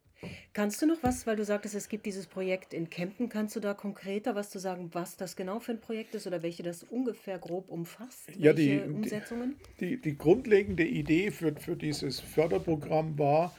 Kannst 0.54 0.82
du 0.82 0.86
noch 0.86 1.02
was, 1.02 1.28
weil 1.28 1.36
du 1.36 1.44
sagtest, 1.44 1.76
es 1.76 1.90
gibt 1.90 2.06
dieses 2.06 2.28
Projekt 2.28 2.74
in 2.74 2.90
Kempten, 2.90 3.30
kannst 3.30 3.56
du 3.56 3.60
da 3.60 3.74
konkreter 3.74 4.36
was 4.36 4.50
zu 4.50 4.60
sagen, 4.60 4.90
was 4.94 5.18
das 5.18 5.36
genau 5.36 5.60
für 5.60 5.74
ein 5.74 5.82
Projekt 5.82 6.16
ist 6.16 6.28
oder 6.28 6.44
welche 6.44 6.64
das 6.64 6.84
ungefähr 6.84 7.40
grob 7.40 7.70
umfasst? 7.70 8.30
Ja, 8.38 8.54
die, 8.54 8.80
Umsetzungen? 8.80 9.56
Die, 9.80 9.98
die, 9.98 10.02
die 10.02 10.18
grundlegende 10.18 10.86
Idee 10.86 11.32
für, 11.32 11.54
für 11.56 11.76
dieses 11.76 12.20
Förderprogramm 12.20 13.18
war, 13.20 13.54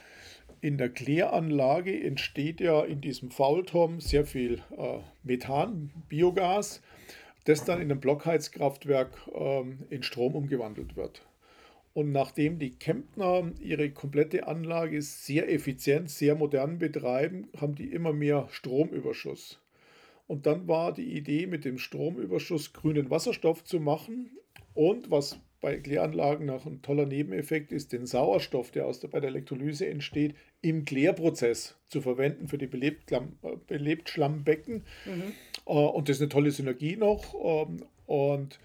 in 0.61 0.77
der 0.77 0.89
Kläranlage 0.89 2.03
entsteht 2.03 2.59
ja 2.59 2.83
in 2.83 3.01
diesem 3.01 3.29
Faulturm 3.29 3.99
sehr 3.99 4.25
viel 4.25 4.63
äh, 4.77 4.99
Methan, 5.23 5.91
Biogas 6.09 6.81
das 7.45 7.63
dann 7.63 7.81
in 7.81 7.91
einem 7.91 7.99
Blockheizkraftwerk 7.99 9.29
ähm, 9.33 9.79
in 9.89 10.03
Strom 10.03 10.35
umgewandelt 10.35 10.95
wird. 10.95 11.23
Und 11.93 12.11
nachdem 12.11 12.59
die 12.59 12.71
Kemptner 12.71 13.51
ihre 13.61 13.89
komplette 13.89 14.47
Anlage 14.47 15.01
sehr 15.01 15.49
effizient, 15.49 16.09
sehr 16.09 16.35
modern 16.35 16.77
betreiben, 16.77 17.47
haben 17.57 17.75
die 17.75 17.93
immer 17.93 18.11
mehr 18.11 18.47
Stromüberschuss. 18.51 19.61
Und 20.27 20.45
dann 20.45 20.67
war 20.67 20.93
die 20.93 21.15
Idee, 21.15 21.47
mit 21.47 21.63
dem 21.63 21.77
Stromüberschuss 21.77 22.73
grünen 22.73 23.09
Wasserstoff 23.09 23.63
zu 23.63 23.79
machen. 23.79 24.31
Und 24.73 25.09
was 25.09 25.39
bei 25.61 25.79
Kläranlagen 25.79 26.47
noch 26.47 26.65
ein 26.65 26.81
toller 26.81 27.05
Nebeneffekt 27.05 27.71
ist, 27.71 27.93
den 27.93 28.05
Sauerstoff, 28.05 28.71
der 28.71 28.87
aus 28.87 28.99
der, 28.99 29.07
bei 29.07 29.19
der 29.19 29.29
Elektrolyse 29.29 29.87
entsteht, 29.87 30.35
im 30.61 30.83
Klärprozess 30.83 31.77
zu 31.87 32.01
verwenden 32.01 32.47
für 32.47 32.57
die 32.57 32.67
Belebtschlammbecken. 32.67 34.83
Mhm. 35.05 35.33
Äh, 35.65 35.71
und 35.71 36.09
das 36.09 36.17
ist 36.17 36.21
eine 36.21 36.29
tolle 36.29 36.51
Synergie 36.51 36.95
noch. 36.95 37.33
Ähm, 37.33 37.85
und 38.05 38.59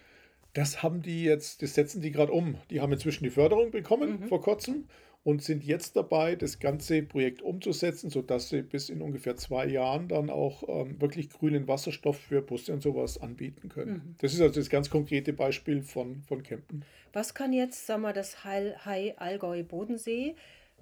das 0.52 0.82
haben 0.82 1.02
die 1.02 1.24
jetzt, 1.24 1.62
das 1.62 1.74
setzen 1.74 2.00
die 2.02 2.10
gerade 2.10 2.32
um. 2.32 2.56
Die 2.70 2.80
haben 2.80 2.92
inzwischen 2.92 3.24
die 3.24 3.30
Förderung 3.30 3.70
bekommen 3.70 4.20
mhm. 4.20 4.28
vor 4.28 4.40
kurzem 4.40 4.84
und 5.22 5.42
sind 5.42 5.64
jetzt 5.64 5.96
dabei, 5.96 6.34
das 6.34 6.60
ganze 6.60 7.02
Projekt 7.02 7.42
umzusetzen, 7.42 8.08
sodass 8.08 8.48
sie 8.48 8.62
bis 8.62 8.88
in 8.88 9.02
ungefähr 9.02 9.36
zwei 9.36 9.66
Jahren 9.66 10.08
dann 10.08 10.30
auch 10.30 10.62
ähm, 10.66 11.00
wirklich 11.00 11.28
grünen 11.28 11.68
Wasserstoff 11.68 12.18
für 12.18 12.40
Busse 12.40 12.72
und 12.72 12.82
sowas 12.82 13.20
anbieten 13.20 13.68
können. 13.68 13.92
Mhm. 13.92 14.14
Das 14.18 14.32
ist 14.32 14.40
also 14.40 14.58
das 14.58 14.70
ganz 14.70 14.88
konkrete 14.88 15.32
Beispiel 15.32 15.82
von, 15.82 16.22
von 16.22 16.42
Campen. 16.42 16.84
Was 17.12 17.34
kann 17.34 17.52
jetzt, 17.52 17.86
sagen 17.86 18.02
wir, 18.02 18.12
das 18.12 18.44
High 18.44 19.18
Allgäu 19.18 19.62
Bodensee 19.62 20.36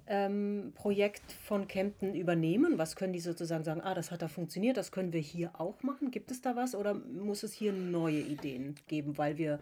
ähm, 0.09 0.73
Projekt 0.75 1.31
von 1.43 1.67
Kempten 1.67 2.15
übernehmen? 2.15 2.77
Was 2.77 2.95
können 2.95 3.13
die 3.13 3.19
sozusagen 3.19 3.63
sagen, 3.63 3.81
ah, 3.81 3.93
das 3.93 4.11
hat 4.11 4.21
da 4.21 4.27
funktioniert, 4.27 4.75
das 4.75 4.91
können 4.91 5.13
wir 5.13 5.21
hier 5.21 5.51
auch 5.59 5.81
machen? 5.83 6.11
Gibt 6.11 6.31
es 6.31 6.41
da 6.41 6.55
was 6.55 6.75
oder 6.75 6.95
muss 6.95 7.43
es 7.43 7.53
hier 7.53 7.71
neue 7.71 8.19
Ideen 8.19 8.75
geben, 8.87 9.17
weil 9.17 9.37
wir 9.37 9.59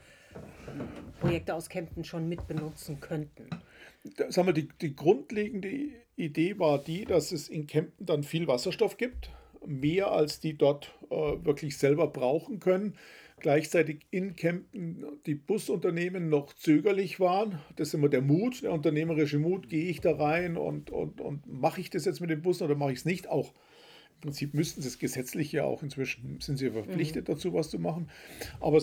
Projekte 1.19 1.53
aus 1.53 1.67
Kempten 1.69 2.05
schon 2.05 2.29
mitbenutzen 2.29 2.99
könnten? 3.01 3.49
Sagen 4.29 4.47
wir, 4.47 4.53
die, 4.53 4.69
die 4.81 4.95
grundlegende 4.95 5.89
Idee 6.15 6.57
war 6.57 6.79
die, 6.79 7.03
dass 7.03 7.33
es 7.33 7.49
in 7.49 7.67
Kempten 7.67 8.05
dann 8.05 8.23
viel 8.23 8.47
Wasserstoff 8.47 8.97
gibt, 8.97 9.29
mehr 9.65 10.11
als 10.11 10.39
die 10.39 10.57
dort 10.57 10.93
äh, 11.09 11.15
wirklich 11.43 11.77
selber 11.77 12.07
brauchen 12.07 12.59
können 12.59 12.95
gleichzeitig 13.39 14.07
in 14.11 14.35
Kempten 14.35 15.05
die 15.25 15.35
Busunternehmen 15.35 16.29
noch 16.29 16.53
zögerlich 16.53 17.19
waren. 17.19 17.59
Das 17.75 17.89
ist 17.89 17.93
immer 17.93 18.09
der 18.09 18.21
Mut, 18.21 18.63
der 18.63 18.71
unternehmerische 18.71 19.39
Mut, 19.39 19.69
gehe 19.69 19.89
ich 19.89 20.01
da 20.01 20.15
rein 20.15 20.57
und, 20.57 20.89
und, 20.89 21.21
und 21.21 21.45
mache 21.47 21.79
ich 21.81 21.89
das 21.89 22.05
jetzt 22.05 22.19
mit 22.19 22.29
den 22.29 22.41
Bussen 22.41 22.63
oder 22.63 22.75
mache 22.75 22.91
ich 22.91 22.99
es 22.99 23.05
nicht? 23.05 23.29
Auch 23.29 23.53
im 24.15 24.21
Prinzip 24.21 24.53
müssten 24.55 24.81
sie 24.81 24.87
es 24.87 24.97
gesetzlich 24.97 25.51
ja 25.51 25.63
auch 25.63 25.83
inzwischen, 25.83 26.39
sind 26.41 26.57
sie 26.57 26.71
verpflichtet 26.71 27.27
mhm. 27.27 27.33
dazu, 27.33 27.53
was 27.53 27.69
zu 27.69 27.77
machen. 27.77 28.09
Aber 28.59 28.81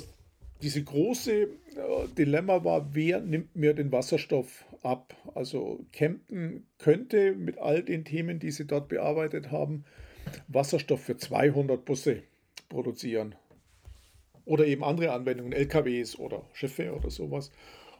diese 0.62 0.82
große 0.82 1.32
äh, 1.42 1.49
Dilemma 2.16 2.64
war, 2.64 2.94
wer 2.94 3.20
nimmt 3.20 3.56
mir 3.56 3.75
den 3.75 3.90
Wasserstoff 3.90 4.64
ab? 4.82 5.16
Also 5.34 5.84
Kempten 5.90 6.66
könnte 6.78 7.34
mit 7.34 7.58
all 7.58 7.82
den 7.82 8.04
Themen, 8.04 8.38
die 8.38 8.52
sie 8.52 8.66
dort 8.66 8.88
bearbeitet 8.88 9.50
haben, 9.50 9.84
Wasserstoff 10.46 11.02
für 11.02 11.16
200 11.16 11.84
Busse 11.84 12.23
produzieren. 12.68 13.34
Oder 14.46 14.66
eben 14.66 14.84
andere 14.84 15.12
Anwendungen, 15.12 15.52
LKWs 15.52 16.18
oder 16.18 16.42
Schiffe 16.52 16.94
oder 16.94 17.10
sowas. 17.10 17.50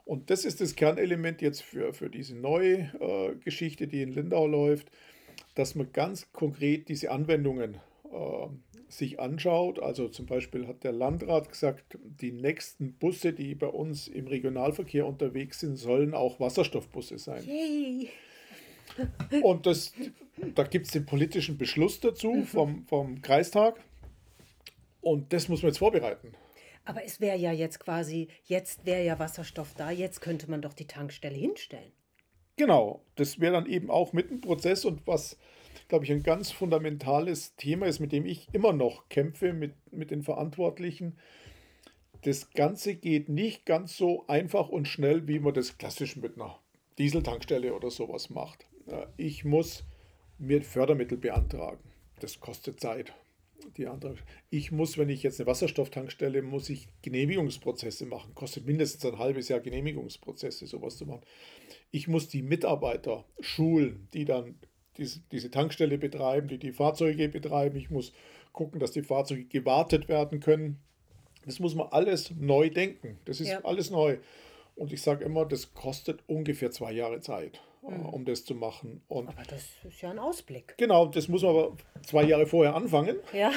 Und 0.05 0.29
das 0.31 0.45
ist 0.45 0.61
das 0.61 0.77
Kernelement 0.77 1.41
jetzt 1.41 1.63
für, 1.63 1.95
für 1.95 2.11
diese 2.11 2.37
neue 2.37 2.91
äh, 3.01 3.35
Geschichte, 3.43 3.87
die 3.87 4.03
in 4.03 4.13
Lindau 4.13 4.47
läuft, 4.47 4.91
dass 5.55 5.75
man 5.75 5.93
ganz 5.93 6.31
konkret 6.33 6.89
diese 6.89 7.11
Anwendungen 7.11 7.79
äh, 8.13 8.47
sich 8.89 9.19
anschaut. 9.19 9.79
Also 9.81 10.09
zum 10.09 10.27
Beispiel 10.27 10.67
hat 10.67 10.85
der 10.85 10.93
Landrat 10.93 11.49
gesagt, 11.49 11.99
die 12.03 12.33
nächsten 12.33 12.93
Busse, 12.95 13.33
die 13.33 13.55
bei 13.55 13.67
uns 13.67 14.09
im 14.09 14.27
Regionalverkehr 14.27 15.07
unterwegs 15.07 15.61
sind, 15.61 15.77
sollen 15.77 16.15
auch 16.15 16.39
Wasserstoffbusse 16.41 17.19
sein. 17.19 17.45
Yay. 17.47 18.11
Und 19.43 19.67
das, 19.67 19.93
da 20.55 20.63
gibt 20.65 20.87
es 20.87 20.93
den 20.93 21.07
politischen 21.07 21.59
Beschluss 21.59 22.01
dazu 22.01 22.33
mhm. 22.33 22.45
vom, 22.45 22.87
vom 22.87 23.23
Kreistag. 23.23 23.81
Und 25.05 25.33
das 25.33 25.49
muss 25.49 25.63
man 25.63 25.71
jetzt 25.71 25.79
vorbereiten. 25.79 26.33
Aber 26.87 27.05
es 27.05 27.21
wäre 27.21 27.37
ja 27.37 27.53
jetzt 27.53 27.81
quasi, 27.81 28.29
jetzt 28.45 28.85
wäre 28.85 29.05
ja 29.05 29.19
Wasserstoff 29.19 29.75
da, 29.75 29.91
jetzt 29.91 30.21
könnte 30.21 30.51
man 30.51 30.63
doch 30.63 30.73
die 30.73 30.87
Tankstelle 30.87 31.37
hinstellen. 31.37 31.93
Genau, 32.57 33.03
das 33.17 33.41
wäre 33.41 33.55
dann 33.55 33.67
eben 33.67 33.91
auch 33.91 34.13
mit 34.13 34.31
dem 34.31 34.41
Prozess 34.41 34.85
und 34.85 35.07
was, 35.07 35.39
glaube 35.89 36.05
ich, 36.05 36.13
ein 36.13 36.23
ganz 36.23 36.51
fundamentales 36.51 37.57
Thema 37.57 37.87
ist, 37.87 38.01
mit 38.01 38.13
dem 38.13 38.27
ich 38.27 38.49
immer 38.53 38.73
noch 38.73 39.09
kämpfe 39.09 39.53
mit, 39.53 39.75
mit 39.93 40.11
den 40.11 40.23
Verantwortlichen. 40.23 41.19
Das 42.23 42.51
Ganze 42.51 42.95
geht 42.95 43.29
nicht 43.29 43.67
ganz 43.67 43.97
so 43.97 44.27
einfach 44.27 44.69
und 44.69 44.87
schnell, 44.89 45.27
wie 45.27 45.39
man 45.39 45.53
das 45.53 45.79
klassisch 45.79 46.17
mit 46.17 46.37
einer 46.37 46.59
Dieseltankstelle 46.99 47.75
oder 47.75 47.91
sowas 47.91 48.31
macht. 48.31 48.67
Ich 49.17 49.45
muss 49.45 49.85
mir 50.39 50.63
Fördermittel 50.63 51.19
beantragen. 51.19 51.83
Das 52.21 52.41
kostet 52.41 52.81
Zeit 52.81 53.13
die 53.77 53.87
andere. 53.87 54.17
Ich 54.51 54.73
muss, 54.73 54.99
wenn 54.99 55.09
ich 55.09 55.23
jetzt 55.23 55.41
eine 55.41 55.47
Wasserstofftankstelle, 55.47 56.43
muss 56.43 56.69
ich 56.71 56.89
Genehmigungsprozesse 57.03 58.07
machen. 58.07 58.35
Kostet 58.35 58.67
mindestens 58.67 59.05
ein 59.05 59.19
halbes 59.19 59.49
Jahr 59.49 59.61
Genehmigungsprozesse, 59.61 60.67
sowas 60.67 60.97
zu 60.97 61.07
machen. 61.07 61.23
Ich 61.91 62.09
muss 62.09 62.29
die 62.29 62.43
Mitarbeiter 62.43 63.25
schulen, 63.41 64.09
die 64.13 64.25
dann 64.25 64.57
diese, 64.97 65.21
diese 65.33 65.51
Tankstelle 65.51 65.99
betreiben, 65.99 66.49
die 66.49 66.59
die 66.59 66.73
Fahrzeuge 66.73 67.29
betreiben. 67.29 67.77
Ich 67.77 67.91
muss 67.91 68.13
gucken, 68.53 68.81
dass 68.81 68.93
die 68.93 69.03
Fahrzeuge 69.03 69.45
gewartet 69.45 70.09
werden 70.09 70.41
können. 70.41 70.79
Das 71.45 71.59
muss 71.59 71.75
man 71.75 71.89
alles 71.89 72.33
neu 72.39 72.71
denken. 72.71 73.19
Das 73.25 73.41
ist 73.41 73.49
ja. 73.49 73.65
alles 73.65 73.91
neu. 73.91 74.19
Und 74.77 74.93
ich 74.93 75.03
sage 75.03 75.25
immer, 75.25 75.45
das 75.45 75.75
kostet 75.75 76.23
ungefähr 76.27 76.71
zwei 76.71 76.93
Jahre 76.93 77.21
Zeit, 77.21 77.61
mhm. 77.89 78.07
um 78.07 78.25
das 78.25 78.45
zu 78.45 78.55
machen. 78.55 79.03
Und 79.09 79.29
aber 79.29 79.43
das 79.49 79.69
ist 79.85 80.01
ja 80.01 80.11
ein 80.11 80.19
Ausblick. 80.19 80.75
Genau, 80.79 81.07
das 81.07 81.29
muss 81.29 81.43
man 81.43 81.51
aber 81.51 81.77
zwei 82.07 82.25
Jahre 82.25 82.47
vorher 82.47 82.75
anfangen. 82.75 83.17
Ja. 83.33 83.53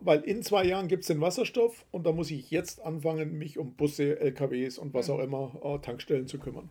Weil 0.00 0.20
in 0.22 0.42
zwei 0.42 0.64
Jahren 0.64 0.88
gibt 0.88 1.02
es 1.02 1.08
den 1.08 1.20
Wasserstoff 1.20 1.84
und 1.90 2.06
da 2.06 2.12
muss 2.12 2.30
ich 2.30 2.50
jetzt 2.50 2.80
anfangen, 2.82 3.38
mich 3.38 3.58
um 3.58 3.74
Busse, 3.74 4.18
LKWs 4.18 4.78
und 4.78 4.94
was 4.94 5.08
mhm. 5.08 5.14
auch 5.14 5.18
immer, 5.20 5.60
äh, 5.62 5.78
Tankstellen 5.78 6.26
zu 6.26 6.38
kümmern. 6.38 6.70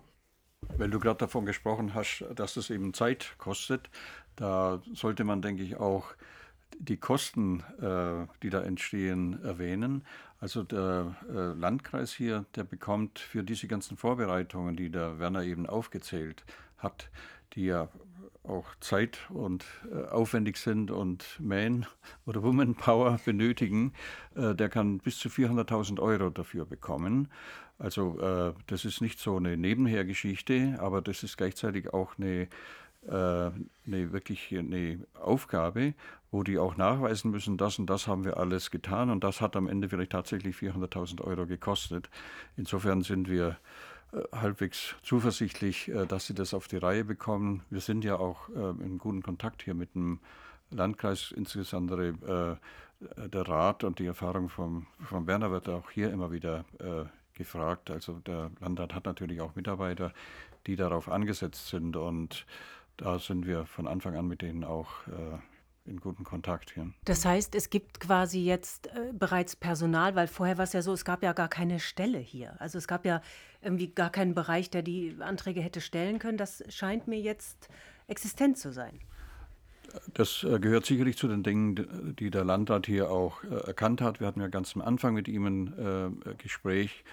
Weil 0.78 0.90
du 0.90 1.00
gerade 1.00 1.18
davon 1.18 1.46
gesprochen 1.46 1.94
hast, 1.94 2.26
dass 2.36 2.58
es 2.58 2.70
eben 2.70 2.94
Zeit 2.94 3.36
kostet, 3.38 3.90
da 4.36 4.82
sollte 4.94 5.24
man, 5.24 5.42
denke 5.42 5.64
ich, 5.64 5.78
auch 5.78 6.14
die 6.80 6.98
Kosten, 6.98 7.64
äh, 7.82 8.28
die 8.44 8.50
da 8.50 8.62
entstehen, 8.62 9.44
erwähnen. 9.44 10.04
Also 10.40 10.64
der 10.64 11.16
äh, 11.30 11.60
Landkreis 11.60 12.14
hier, 12.14 12.46
der 12.56 12.64
bekommt 12.64 13.20
für 13.20 13.44
diese 13.44 13.68
ganzen 13.68 13.98
Vorbereitungen, 13.98 14.76
die 14.76 14.90
der 14.90 15.20
Werner 15.20 15.44
eben 15.44 15.68
aufgezählt 15.68 16.44
hat, 16.78 17.10
die 17.54 17.66
ja 17.66 17.90
auch 18.44 18.66
Zeit 18.80 19.20
und 19.30 19.66
äh, 19.92 20.08
aufwendig 20.10 20.58
sind 20.58 20.90
und 20.90 21.40
Man- 21.40 21.86
oder 22.26 22.42
Womanpower 22.44 23.20
benötigen, 23.26 23.94
äh, 24.36 24.56
der 24.56 24.70
kann 24.70 24.98
bis 25.00 25.20
zu 25.20 25.30
400.000 25.30 26.00
Euro 26.00 26.30
dafür 26.30 26.66
bekommen. 26.66 27.28
Also 27.78 28.20
äh, 28.20 28.54
das 28.68 28.86
ist 28.86 29.02
nicht 29.02 29.20
so 29.20 29.38
eine 29.38 29.58
Nebenhergeschichte, 29.58 30.78
aber 30.80 31.02
das 31.02 31.24
ist 31.24 31.38
gleichzeitig 31.38 31.94
auch 31.94 32.18
eine 32.18 32.48
eine 33.08 34.14
wirklich 34.14 34.56
eine 34.56 35.00
Aufgabe, 35.16 35.94
wo 36.32 36.44
die 36.44 36.58
auch 36.58 36.78
nachweisen 36.78 37.32
müssen, 37.32 37.58
das 37.58 37.80
und 37.80 37.90
das 37.90 38.08
haben 38.08 38.24
wir 38.24 38.38
alles 38.38 38.72
getan 38.72 39.10
und 39.10 39.24
das 39.24 39.42
hat 39.42 39.56
am 39.56 39.68
Ende 39.68 39.90
vielleicht 39.90 40.12
tatsächlich 40.12 40.56
400.000 40.56 41.22
Euro 41.22 41.46
gekostet. 41.46 42.10
Insofern 42.56 43.02
sind 43.02 43.28
wir 43.28 43.58
äh, 44.14 44.20
halbwegs 44.32 44.96
zuversichtlich, 45.02 45.90
äh, 45.90 46.06
dass 46.06 46.28
sie 46.28 46.36
das 46.36 46.54
auf 46.54 46.68
die 46.68 46.78
Reihe 46.78 47.04
bekommen. 47.04 47.64
Wir 47.70 47.82
sind 47.82 48.04
ja 48.04 48.16
auch 48.16 48.50
in 48.50 48.98
guten 48.98 49.24
Kontakt 49.24 49.64
hier 49.64 49.74
mit 49.74 49.96
dem 49.96 50.20
Landkreis, 50.70 51.34
insbesondere 51.36 52.60
der 53.18 53.48
Rat 53.48 53.84
und 53.84 54.00
die 54.00 54.06
Erfahrung 54.06 54.48
vom, 54.48 54.86
vom 55.04 55.28
Werner 55.28 55.52
wird 55.52 55.68
auch 55.68 55.90
hier 55.90 56.14
immer 56.14 56.32
wieder 56.32 56.64
gefragt. 57.34 57.90
Also 57.90 58.20
der 58.20 58.52
Landrat 58.60 58.94
hat 58.94 59.06
natürlich 59.06 59.42
auch 59.42 59.56
Mitarbeiter, 59.56 60.14
die 60.68 60.76
darauf 60.76 61.10
angesetzt 61.10 61.68
sind 61.68 61.96
und 61.98 62.46
da 62.98 63.20
sind 63.20 63.46
wir 63.46 63.66
von 63.66 63.88
Anfang 63.88 64.16
an 64.16 64.28
mit 64.28 64.42
denen 64.42 64.64
auch 64.64 64.90
äh, 65.08 65.40
in 65.86 66.00
guten 66.00 66.24
Kontakt 66.24 66.72
hier. 66.72 66.92
Das 67.06 67.26
heißt, 67.26 67.56
es 67.56 67.70
gibt 67.70 68.00
quasi 68.00 68.44
jetzt 68.44 68.88
äh, 68.88 69.12
bereits 69.14 69.56
Personal, 69.56 70.16
weil 70.16 70.28
vorher 70.28 70.58
war 70.58 70.64
es 70.64 70.74
ja 70.74 70.82
so, 70.82 70.94
es 70.94 71.06
gab 71.06 71.24
ja 71.24 71.34
gar 71.34 71.50
keine 71.50 71.80
Stelle 71.80 72.20
hier. 72.20 72.60
Also 72.60 72.78
es 72.78 72.88
gab 72.88 73.06
ja 73.06 73.22
irgendwie 73.62 73.88
gar 73.88 74.12
keinen 74.12 74.36
Bereich, 74.36 74.70
der 74.70 74.84
die 74.84 75.16
Anträge 75.20 75.62
hätte 75.62 75.82
stellen 75.82 76.20
können. 76.20 76.38
Das 76.38 76.64
scheint 76.70 77.08
mir 77.08 77.20
jetzt 77.20 77.70
existent 78.08 78.58
zu 78.58 78.72
sein. 78.72 79.00
Das 80.14 80.44
äh, 80.44 80.60
gehört 80.60 80.86
sicherlich 80.86 81.18
zu 81.18 81.28
den 81.28 81.44
Dingen, 81.44 82.16
die 82.18 82.30
der 82.30 82.46
Landrat 82.46 82.86
hier 82.86 83.12
auch 83.12 83.44
äh, 83.44 83.68
erkannt 83.68 84.02
hat. 84.02 84.20
Wir 84.20 84.28
hatten 84.28 84.40
ja 84.40 84.48
ganz 84.48 84.76
am 84.76 84.82
Anfang 84.82 85.14
mit 85.14 85.28
ihm 85.28 85.46
ein 85.46 86.14
äh, 86.26 86.36
Gespräch 86.36 87.04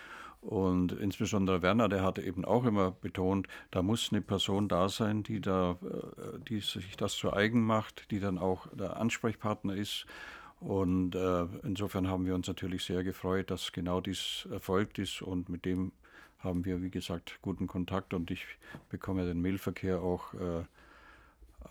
und 0.40 0.92
insbesondere 0.92 1.62
Werner, 1.62 1.88
der 1.88 2.02
hatte 2.02 2.22
eben 2.22 2.44
auch 2.44 2.64
immer 2.64 2.92
betont, 2.92 3.48
da 3.70 3.82
muss 3.82 4.12
eine 4.12 4.20
Person 4.20 4.68
da 4.68 4.88
sein, 4.88 5.22
die, 5.22 5.40
da, 5.40 5.72
äh, 5.82 6.38
die 6.48 6.60
sich 6.60 6.96
das 6.96 7.14
zu 7.14 7.32
eigen 7.32 7.62
macht, 7.62 8.10
die 8.10 8.20
dann 8.20 8.38
auch 8.38 8.66
der 8.68 8.96
Ansprechpartner 8.98 9.74
ist. 9.74 10.06
Und 10.60 11.14
äh, 11.14 11.44
insofern 11.62 12.08
haben 12.08 12.26
wir 12.26 12.34
uns 12.34 12.48
natürlich 12.48 12.84
sehr 12.84 13.04
gefreut, 13.04 13.50
dass 13.50 13.72
genau 13.72 14.00
dies 14.00 14.48
erfolgt 14.50 14.98
ist 14.98 15.22
und 15.22 15.48
mit 15.48 15.64
dem 15.64 15.92
haben 16.38 16.64
wir, 16.64 16.82
wie 16.82 16.90
gesagt, 16.90 17.38
guten 17.42 17.66
Kontakt 17.66 18.14
und 18.14 18.30
ich 18.30 18.44
bekomme 18.90 19.24
den 19.24 19.40
Mailverkehr 19.40 20.00
auch, 20.00 20.34
äh, 20.34 20.64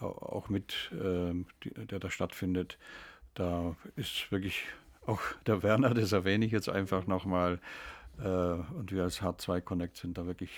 auch 0.04 0.50
mit, 0.50 0.92
äh, 0.92 1.34
die, 1.64 1.70
der 1.74 2.00
da 2.00 2.10
stattfindet. 2.10 2.78
Da 3.34 3.76
ist 3.96 4.30
wirklich 4.32 4.64
auch 5.06 5.22
der 5.46 5.64
Werner, 5.64 5.94
das 5.94 6.12
erwähne 6.12 6.46
ich 6.46 6.52
jetzt 6.52 6.70
einfach 6.70 7.08
nochmal, 7.08 7.60
und 8.20 8.92
wir 8.92 9.04
als 9.04 9.22
H2 9.22 9.62
Connect 9.62 9.98
sind 9.98 10.18
da 10.18 10.26
wirklich 10.26 10.52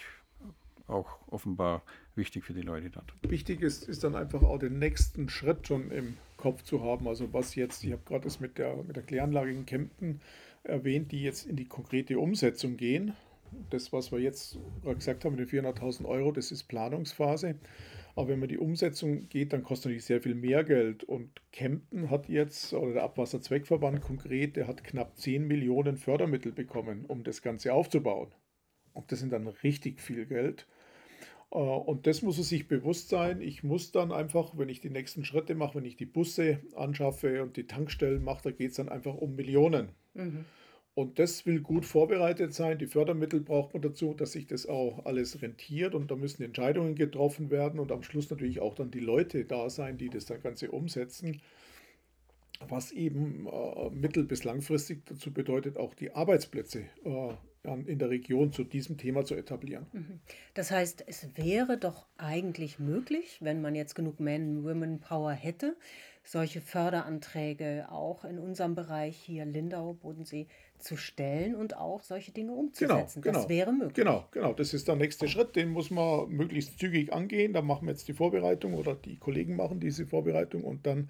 auch 0.87 1.19
offenbar 1.27 1.83
wichtig 2.15 2.43
für 2.43 2.53
die 2.53 2.61
Leute 2.61 2.89
dort. 2.89 3.13
Wichtig 3.21 3.61
ist, 3.61 3.87
ist 3.87 4.03
dann 4.03 4.15
einfach 4.15 4.41
auch 4.41 4.57
den 4.57 4.79
nächsten 4.79 5.29
Schritt 5.29 5.67
schon 5.67 5.91
im 5.91 6.17
Kopf 6.37 6.63
zu 6.63 6.83
haben. 6.83 7.07
Also 7.07 7.31
was 7.33 7.55
jetzt, 7.55 7.83
ich 7.83 7.91
habe 7.91 8.01
gerade 8.05 8.23
das 8.23 8.39
mit 8.39 8.57
der, 8.57 8.75
mit 8.83 8.95
der 8.95 9.03
Kläranlage 9.03 9.51
in 9.51 9.65
Kempten 9.65 10.21
erwähnt, 10.63 11.11
die 11.11 11.23
jetzt 11.23 11.45
in 11.45 11.55
die 11.55 11.65
konkrete 11.65 12.19
Umsetzung 12.19 12.77
gehen. 12.77 13.13
Das, 13.69 13.91
was 13.93 14.11
wir 14.11 14.19
jetzt 14.19 14.57
gesagt 14.83 15.25
haben, 15.25 15.35
mit 15.35 15.51
den 15.51 15.65
400.000 15.65 16.05
Euro, 16.05 16.31
das 16.31 16.51
ist 16.51 16.63
Planungsphase. 16.63 17.55
Aber 18.15 18.29
wenn 18.29 18.39
man 18.39 18.49
die 18.49 18.57
Umsetzung 18.57 19.29
geht, 19.29 19.53
dann 19.53 19.63
kostet 19.63 19.85
natürlich 19.85 20.05
sehr 20.05 20.21
viel 20.21 20.35
mehr 20.35 20.63
Geld. 20.63 21.03
Und 21.03 21.41
Kempten 21.51 22.09
hat 22.09 22.27
jetzt, 22.27 22.73
oder 22.73 22.93
der 22.93 23.03
Abwasserzweckverband 23.03 24.01
konkret, 24.01 24.55
der 24.55 24.67
hat 24.67 24.83
knapp 24.83 25.17
10 25.17 25.47
Millionen 25.47 25.97
Fördermittel 25.97 26.51
bekommen, 26.51 27.05
um 27.05 27.23
das 27.23 27.41
Ganze 27.41 27.73
aufzubauen. 27.73 28.33
Und 28.93 29.11
das 29.11 29.19
sind 29.19 29.31
dann 29.31 29.47
richtig 29.47 30.01
viel 30.01 30.25
Geld. 30.25 30.67
Äh, 31.51 31.57
und 31.57 32.07
das 32.07 32.21
muss 32.21 32.37
es 32.37 32.49
sich 32.49 32.67
bewusst 32.67 33.09
sein. 33.09 33.41
Ich 33.41 33.63
muss 33.63 33.91
dann 33.91 34.11
einfach, 34.11 34.57
wenn 34.57 34.69
ich 34.69 34.81
die 34.81 34.89
nächsten 34.89 35.23
Schritte 35.23 35.55
mache, 35.55 35.75
wenn 35.75 35.85
ich 35.85 35.95
die 35.95 36.05
Busse 36.05 36.59
anschaffe 36.75 37.43
und 37.43 37.57
die 37.57 37.67
Tankstellen 37.67 38.23
mache, 38.23 38.43
da 38.43 38.51
geht 38.51 38.71
es 38.71 38.77
dann 38.77 38.89
einfach 38.89 39.15
um 39.15 39.35
Millionen. 39.35 39.89
Mhm. 40.13 40.45
Und 40.99 41.17
das 41.17 41.45
will 41.45 41.61
gut 41.61 41.85
vorbereitet 41.85 42.53
sein. 42.53 42.77
Die 42.77 42.85
Fördermittel 42.85 43.39
braucht 43.39 43.71
man 43.71 43.81
dazu, 43.81 44.13
dass 44.13 44.33
sich 44.33 44.47
das 44.47 44.65
auch 44.65 45.05
alles 45.05 45.41
rentiert. 45.41 45.95
Und 45.95 46.11
da 46.11 46.17
müssen 46.17 46.43
Entscheidungen 46.43 46.95
getroffen 46.95 47.49
werden 47.51 47.79
und 47.79 47.93
am 47.93 48.03
Schluss 48.03 48.29
natürlich 48.29 48.59
auch 48.59 48.75
dann 48.75 48.91
die 48.91 48.99
Leute 48.99 49.45
da 49.45 49.69
sein, 49.69 49.97
die 49.97 50.09
das 50.09 50.25
Ganze 50.25 50.71
umsetzen. 50.71 51.39
Was 52.67 52.91
eben 52.91 53.47
äh, 53.47 53.89
mittel- 53.91 54.25
bis 54.25 54.43
langfristig 54.43 55.05
dazu 55.05 55.31
bedeutet, 55.31 55.77
auch 55.77 55.93
die 55.93 56.11
Arbeitsplätze 56.11 56.81
äh, 57.05 57.33
in 57.85 57.97
der 57.97 58.09
Region 58.09 58.51
zu 58.51 58.65
diesem 58.65 58.97
Thema 58.97 59.23
zu 59.23 59.35
etablieren. 59.35 59.85
Mhm. 59.93 60.19
Das 60.53 60.69
heißt, 60.69 61.05
es 61.07 61.29
wäre 61.37 61.77
doch 61.77 62.07
eigentlich 62.17 62.77
möglich, 62.77 63.37
wenn 63.39 63.61
man 63.61 63.73
jetzt 63.73 63.95
genug 63.95 64.19
Man-Women-Power 64.19 65.31
hätte, 65.31 65.77
solche 66.29 66.61
Förderanträge 66.61 67.87
auch 67.89 68.23
in 68.23 68.37
unserem 68.37 68.75
Bereich 68.75 69.17
hier 69.17 69.45
Lindau, 69.45 69.93
Bodensee 69.93 70.45
zu 70.77 70.95
stellen 70.95 71.55
und 71.55 71.75
auch 71.75 72.03
solche 72.03 72.31
Dinge 72.31 72.51
umzusetzen. 72.51 73.23
Genau, 73.23 73.33
genau, 73.33 73.39
das 73.39 73.49
wäre 73.49 73.73
möglich. 73.73 73.95
Genau, 73.95 74.25
genau. 74.29 74.53
Das 74.53 74.75
ist 74.75 74.87
der 74.87 74.95
nächste 74.95 75.27
Schritt. 75.27 75.55
Den 75.55 75.69
muss 75.69 75.89
man 75.89 76.29
möglichst 76.29 76.77
zügig 76.77 77.11
angehen. 77.11 77.53
Da 77.53 77.63
machen 77.63 77.87
wir 77.87 77.93
jetzt 77.93 78.07
die 78.07 78.13
Vorbereitung 78.13 78.75
oder 78.75 78.93
die 78.93 79.17
Kollegen 79.17 79.55
machen 79.55 79.79
diese 79.79 80.05
Vorbereitung 80.05 80.63
und 80.63 80.85
dann 80.85 81.09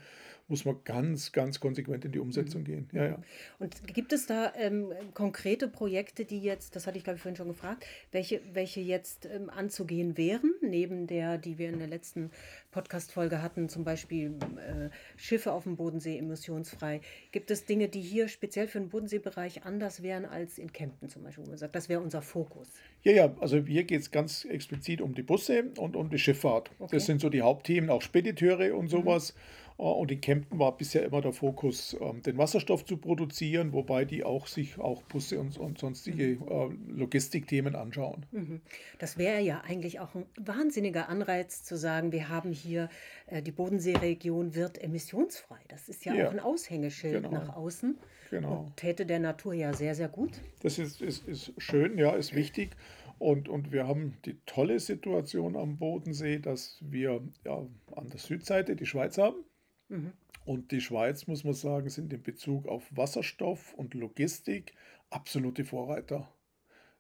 muss 0.50 0.66
man 0.66 0.78
ganz, 0.84 1.32
ganz 1.32 1.60
konsequent 1.60 2.06
in 2.06 2.12
die 2.12 2.20
Umsetzung 2.20 2.62
mhm. 2.62 2.66
gehen. 2.66 2.90
Ja, 2.92 3.06
ja. 3.06 3.22
Und 3.60 3.94
gibt 3.94 4.14
es 4.14 4.26
da 4.26 4.52
ähm, 4.56 4.92
konkrete 5.14 5.68
Projekte, 5.68 6.26
die 6.26 6.40
jetzt, 6.40 6.76
das 6.76 6.88
hatte 6.88 6.98
ich 6.98 7.04
glaube 7.04 7.18
ich 7.18 7.22
vorhin 7.22 7.36
schon 7.36 7.48
gefragt, 7.48 7.86
welche, 8.12 8.42
welche 8.54 8.82
jetzt 8.82 9.26
ähm, 9.26 9.50
anzugehen 9.50 10.18
wären, 10.18 10.54
neben 10.62 11.08
der, 11.08 11.38
die 11.38 11.58
wir 11.58 11.70
in 11.70 11.80
der 11.80 11.88
letzten 11.88 12.32
Podcast-Folge 12.72 13.42
hatten, 13.42 13.70
zum 13.70 13.84
Beispiel 13.84 14.36
äh, 14.58 14.90
Schiffe 15.18 15.52
auf 15.52 15.64
dem 15.64 15.76
Bodensee 15.76 16.18
emissionsfrei. 16.18 17.02
Gibt 17.32 17.52
es 17.52 17.66
Dinge, 17.66 17.88
die 17.88 18.02
hier 18.02 18.28
speziell 18.28 18.68
für 18.68 18.80
den 18.80 18.90
Bodenseebereich 18.90 19.64
anders 19.64 20.04
wären 20.04 20.26
als 20.26 20.58
in 20.58 20.74
Kempten 20.74 21.10
zum 21.10 21.24
Beispiel, 21.24 21.46
wo 21.46 21.50
man 21.50 21.58
sagt, 21.58 21.76
das 21.76 21.90
wäre 21.90 22.02
unser 22.02 22.22
Fokus? 22.22 22.70
Ja, 23.04 23.12
ja, 23.12 23.36
also 23.40 23.58
hier 23.58 23.84
geht 23.84 24.02
es 24.02 24.12
ganz 24.12 24.46
explizit 24.46 25.02
um 25.02 25.14
die 25.14 25.24
Busse 25.24 25.66
und 25.78 25.96
um 25.96 26.10
die 26.10 26.20
Schifffahrt. 26.20 26.72
Okay. 26.80 26.96
Das 26.96 27.06
sind 27.06 27.22
so 27.22 27.30
die 27.30 27.42
Hauptthemen, 27.42 27.90
auch 27.90 28.02
Spediteure 28.02 28.76
und 28.76 28.86
mhm. 28.86 28.90
sowas. 28.90 29.34
Mhm. 29.34 29.69
Äh, 29.80 29.84
und 29.84 30.12
in 30.12 30.22
Kempten 30.22 30.60
war 30.60 30.78
bisher 30.78 31.04
immer 31.04 31.22
der 31.22 31.32
Fokus, 31.32 31.96
ähm, 32.00 32.22
den 32.22 32.38
Wasserstoff 32.38 32.86
zu 32.86 32.98
produzieren, 32.98 33.74
wobei 33.74 34.06
die 34.06 34.24
auch 34.24 34.46
sich 34.48 34.78
auch 34.78 35.02
Busse 35.04 35.40
und, 35.40 35.58
und 35.58 35.80
sonstige 35.80 36.36
mhm. 36.36 36.48
Äh, 36.48 37.00
Logistikthemen 37.00 37.76
anschauen. 37.76 38.26
Mhm. 38.32 38.62
Das 39.00 39.18
wäre 39.18 39.42
ja 39.42 39.62
eigentlich 39.62 40.00
auch 40.00 40.14
ein 40.14 40.26
wahnsinniger 40.38 41.10
Anreiz 41.10 41.64
zu 41.64 41.78
sagen, 41.78 42.12
wir 42.12 42.30
haben 42.30 42.52
hier 42.52 42.90
äh, 43.28 43.42
die 43.42 43.52
Bodenseeregion 43.52 44.54
wird 44.54 44.82
emissionsfrei. 44.84 45.60
Das 45.70 45.90
ist 45.90 46.06
ja, 46.06 46.14
ja. 46.14 46.28
auch 46.28 46.34
ein 46.34 46.40
Aushängeschild 46.40 47.24
genau. 47.24 47.32
nach 47.32 47.56
außen. 47.56 47.98
Genau. 48.30 48.60
Und 48.60 48.78
täte 48.78 49.08
der 49.08 49.20
Natur 49.20 49.54
ja 49.54 49.74
sehr, 49.74 49.96
sehr 49.96 50.10
gut. 50.10 50.40
Das 50.62 50.78
ist, 50.78 51.02
ist, 51.02 51.28
ist 51.28 51.54
schön, 51.58 51.98
ja, 51.98 52.12
ist 52.12 52.36
wichtig. 52.36 52.76
Und, 53.18 53.50
und 53.50 53.72
wir 53.72 53.88
haben 53.88 54.14
die 54.26 54.38
tolle 54.46 54.80
Situation 54.80 55.58
am 55.58 55.78
Bodensee, 55.78 56.40
dass 56.40 56.78
wir 56.80 57.22
ja, 57.44 57.58
an 57.96 58.10
der 58.10 58.20
Südseite 58.20 58.76
die 58.76 58.86
Schweiz 58.86 59.18
haben. 59.18 59.44
Mhm. 59.90 60.14
Und 60.46 60.72
die 60.72 60.82
Schweiz, 60.82 61.28
muss 61.28 61.44
man 61.44 61.54
sagen, 61.54 61.90
sind 61.90 62.12
in 62.14 62.24
Bezug 62.24 62.68
auf 62.68 62.86
Wasserstoff 62.96 63.74
und 63.74 63.94
Logistik 63.94 64.74
absolute 65.10 65.66
Vorreiter. 65.66 66.28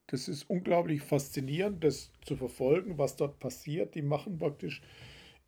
Das 0.07 0.27
ist 0.27 0.49
unglaublich 0.49 1.01
faszinierend, 1.01 1.83
das 1.83 2.11
zu 2.25 2.35
verfolgen, 2.35 2.97
was 2.97 3.15
dort 3.15 3.39
passiert. 3.39 3.95
Die 3.95 4.01
machen 4.01 4.37
praktisch 4.37 4.81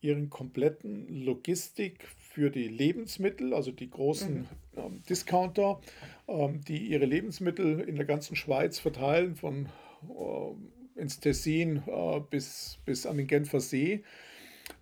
ihren 0.01 0.29
kompletten 0.29 1.07
Logistik 1.07 2.07
für 2.07 2.49
die 2.49 2.67
Lebensmittel, 2.67 3.53
also 3.53 3.71
die 3.71 3.89
großen 3.89 4.39
mhm. 4.39 4.47
ähm, 4.77 5.03
Discounter, 5.07 5.79
ähm, 6.27 6.61
die 6.61 6.87
ihre 6.87 7.05
Lebensmittel 7.05 7.81
in 7.81 7.95
der 7.95 8.05
ganzen 8.05 8.35
Schweiz 8.35 8.79
verteilen, 8.79 9.35
von 9.35 9.67
äh, 10.09 10.99
ins 10.99 11.19
Tessin 11.19 11.83
äh, 11.87 12.19
bis, 12.29 12.79
bis 12.85 13.05
an 13.05 13.17
den 13.17 13.27
Genfer 13.27 13.59
See 13.59 14.03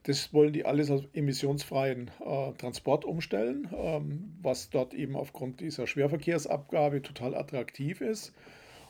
das 0.04 0.34
wollen 0.34 0.54
die 0.54 0.66
alles 0.66 0.90
auf 0.92 1.04
emissionsfreien 1.14 2.10
äh, 2.20 2.54
Transport 2.54 3.06
umstellen, 3.06 3.70
ähm, 3.74 4.38
was 4.42 4.70
dort 4.70 4.94
eben 4.94 5.16
aufgrund 5.16 5.60
dieser 5.60 5.88
Schwerverkehrsabgabe 5.88 7.02
total 7.02 7.36
attraktiv 7.36 8.02
ist. 8.02 8.34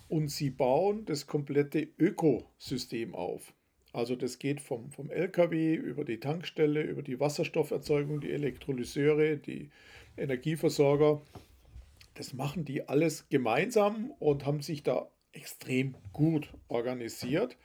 Und 0.08 0.30
sie 0.30 0.50
bauen 0.50 1.06
das 1.06 1.28
komplette 1.28 1.88
Ökosystem 2.00 3.14
auf. 3.16 3.54
Also 3.92 4.16
das 4.16 4.38
geht 4.38 4.62
vom, 4.62 4.92
vom 4.92 5.10
LKW 5.10 5.74
über 5.74 6.06
die 6.06 6.20
Tankstelle, 6.20 6.84
über 6.84 7.02
die 7.02 7.20
Wasserstofferzeugung, 7.20 8.22
die 8.22 8.32
Elektrolyseure, 8.32 9.38
die 9.38 9.70
Energieversorger. 10.16 11.22
Das 12.14 12.34
machen 12.34 12.66
die 12.66 12.88
alles 12.88 13.30
gemeinsam 13.30 14.12
und 14.20 14.46
haben 14.46 14.62
sich 14.62 14.84
da 14.84 15.10
extrem 15.32 15.96
gut 16.12 16.54
organisiert. 16.68 17.58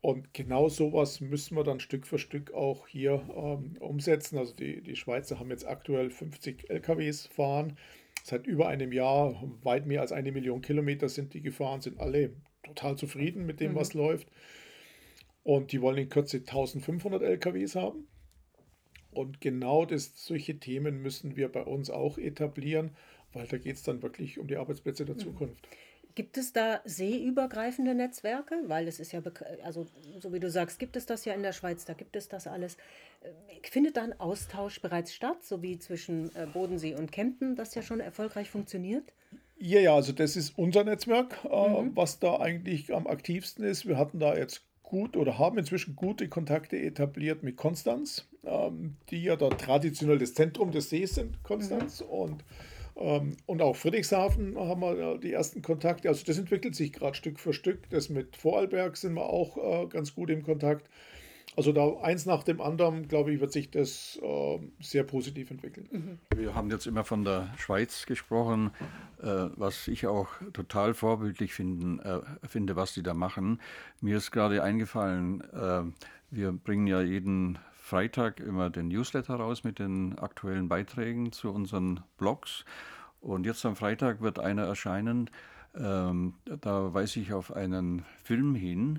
Und 0.00 0.32
genau 0.34 0.68
sowas 0.68 1.20
müssen 1.20 1.56
wir 1.56 1.64
dann 1.64 1.80
Stück 1.80 2.06
für 2.06 2.18
Stück 2.18 2.52
auch 2.54 2.86
hier 2.86 3.28
ähm, 3.34 3.76
umsetzen. 3.80 4.38
Also 4.38 4.54
die, 4.54 4.80
die 4.82 4.96
Schweizer 4.96 5.40
haben 5.40 5.50
jetzt 5.50 5.66
aktuell 5.66 6.10
50 6.10 6.70
LKWs 6.70 7.26
fahren. 7.26 7.76
Seit 8.22 8.46
über 8.46 8.68
einem 8.68 8.92
Jahr, 8.92 9.42
weit 9.62 9.86
mehr 9.86 10.00
als 10.00 10.12
eine 10.12 10.32
Million 10.32 10.60
Kilometer 10.60 11.08
sind 11.08 11.34
die 11.34 11.42
gefahren, 11.42 11.80
sind 11.80 11.98
alle 11.98 12.32
total 12.62 12.96
zufrieden 12.96 13.46
mit 13.46 13.60
dem, 13.60 13.72
mhm. 13.72 13.76
was 13.76 13.94
läuft. 13.94 14.28
Und 15.42 15.72
die 15.72 15.80
wollen 15.80 15.98
in 15.98 16.08
Kürze 16.08 16.38
1500 16.38 17.22
LKWs 17.22 17.76
haben. 17.76 18.08
Und 19.12 19.40
genau 19.40 19.86
das, 19.86 20.12
solche 20.14 20.58
Themen 20.58 21.00
müssen 21.00 21.36
wir 21.36 21.48
bei 21.50 21.62
uns 21.62 21.88
auch 21.88 22.18
etablieren, 22.18 22.90
weil 23.32 23.46
da 23.46 23.56
geht 23.56 23.76
es 23.76 23.82
dann 23.82 24.02
wirklich 24.02 24.38
um 24.38 24.46
die 24.46 24.56
Arbeitsplätze 24.56 25.04
der 25.04 25.14
mhm. 25.14 25.56
Gibt 26.16 26.38
es 26.38 26.54
da 26.54 26.80
seeübergreifende 26.86 27.94
Netzwerke? 27.94 28.56
Weil 28.68 28.88
es 28.88 29.00
ist 29.00 29.12
ja, 29.12 29.20
also 29.62 29.86
so 30.18 30.32
wie 30.32 30.40
du 30.40 30.50
sagst, 30.50 30.78
gibt 30.78 30.96
es 30.96 31.04
das 31.04 31.26
ja 31.26 31.34
in 31.34 31.42
der 31.42 31.52
Schweiz, 31.52 31.84
da 31.84 31.92
gibt 31.92 32.16
es 32.16 32.26
das 32.28 32.46
alles. 32.46 32.78
Äh, 33.20 33.68
findet 33.68 33.98
da 33.98 34.02
ein 34.02 34.18
Austausch 34.18 34.80
bereits 34.80 35.12
statt, 35.12 35.44
so 35.44 35.60
wie 35.60 35.78
zwischen 35.78 36.34
äh, 36.34 36.46
Bodensee 36.50 36.94
und 36.94 37.12
Kempten, 37.12 37.54
das 37.54 37.74
ja 37.74 37.82
schon 37.82 38.00
erfolgreich 38.00 38.48
funktioniert? 38.48 39.12
Ja, 39.58 39.80
ja, 39.80 39.94
also 39.94 40.12
das 40.12 40.36
ist 40.36 40.56
unser 40.56 40.84
Netzwerk, 40.84 41.38
äh, 41.44 41.82
mhm. 41.82 41.94
was 41.94 42.18
da 42.18 42.40
eigentlich 42.40 42.94
am 42.94 43.06
aktivsten 43.06 43.66
ist. 43.66 43.86
Wir 43.86 43.98
hatten 43.98 44.18
da 44.18 44.34
jetzt 44.34 44.62
gut 44.82 45.18
oder 45.18 45.38
haben 45.38 45.58
inzwischen 45.58 45.96
gute 45.96 46.30
Kontakte 46.30 46.78
etabliert 46.78 47.42
mit 47.42 47.58
Konstanz, 47.58 48.26
ähm, 48.42 48.96
die 49.10 49.22
ja 49.22 49.36
da 49.36 49.50
traditionell 49.50 50.18
das 50.18 50.32
Zentrum 50.32 50.70
des 50.70 50.88
Sees 50.88 51.14
sind, 51.14 51.42
Konstanz. 51.42 52.00
Mhm. 52.00 52.06
Und 52.06 52.44
und 52.96 53.60
auch 53.60 53.76
Friedrichshafen 53.76 54.58
haben 54.58 54.80
wir 54.80 55.18
die 55.18 55.32
ersten 55.32 55.60
Kontakte. 55.60 56.08
Also 56.08 56.24
das 56.24 56.38
entwickelt 56.38 56.74
sich 56.74 56.94
gerade 56.94 57.14
Stück 57.14 57.38
für 57.38 57.52
Stück. 57.52 57.90
Das 57.90 58.08
mit 58.08 58.36
Vorarlberg 58.36 58.96
sind 58.96 59.12
wir 59.14 59.28
auch 59.28 59.58
äh, 59.58 59.86
ganz 59.86 60.14
gut 60.14 60.30
im 60.30 60.42
Kontakt. 60.42 60.88
Also 61.56 61.72
da 61.72 61.98
eins 62.02 62.26
nach 62.26 62.42
dem 62.42 62.60
anderen, 62.60 63.06
glaube 63.06 63.32
ich, 63.32 63.40
wird 63.40 63.52
sich 63.52 63.70
das 63.70 64.18
äh, 64.22 64.58
sehr 64.80 65.04
positiv 65.04 65.50
entwickeln. 65.50 65.88
Mhm. 65.90 66.18
Wir 66.38 66.54
haben 66.54 66.70
jetzt 66.70 66.86
immer 66.86 67.04
von 67.04 67.24
der 67.24 67.52
Schweiz 67.58 68.06
gesprochen, 68.06 68.70
äh, 69.22 69.48
was 69.56 69.88
ich 69.88 70.06
auch 70.06 70.28
total 70.54 70.94
vorbildlich 70.94 71.52
finden, 71.52 71.98
äh, 72.00 72.20
finde, 72.48 72.76
was 72.76 72.94
die 72.94 73.02
da 73.02 73.12
machen. 73.12 73.60
Mir 74.00 74.16
ist 74.16 74.30
gerade 74.30 74.62
eingefallen, 74.62 75.42
äh, 75.52 75.82
wir 76.30 76.52
bringen 76.52 76.86
ja 76.86 77.02
jeden 77.02 77.58
Freitag 77.86 78.40
immer 78.40 78.68
den 78.68 78.88
Newsletter 78.88 79.36
raus 79.36 79.62
mit 79.62 79.78
den 79.78 80.18
aktuellen 80.18 80.68
Beiträgen 80.68 81.30
zu 81.30 81.52
unseren 81.52 82.00
Blogs. 82.18 82.64
Und 83.20 83.46
jetzt 83.46 83.64
am 83.64 83.76
Freitag 83.76 84.20
wird 84.20 84.40
einer 84.40 84.64
erscheinen, 84.64 85.30
ähm, 85.76 86.34
da 86.46 86.92
weise 86.94 87.20
ich 87.20 87.32
auf 87.32 87.54
einen 87.54 88.04
Film 88.24 88.56
hin, 88.56 88.98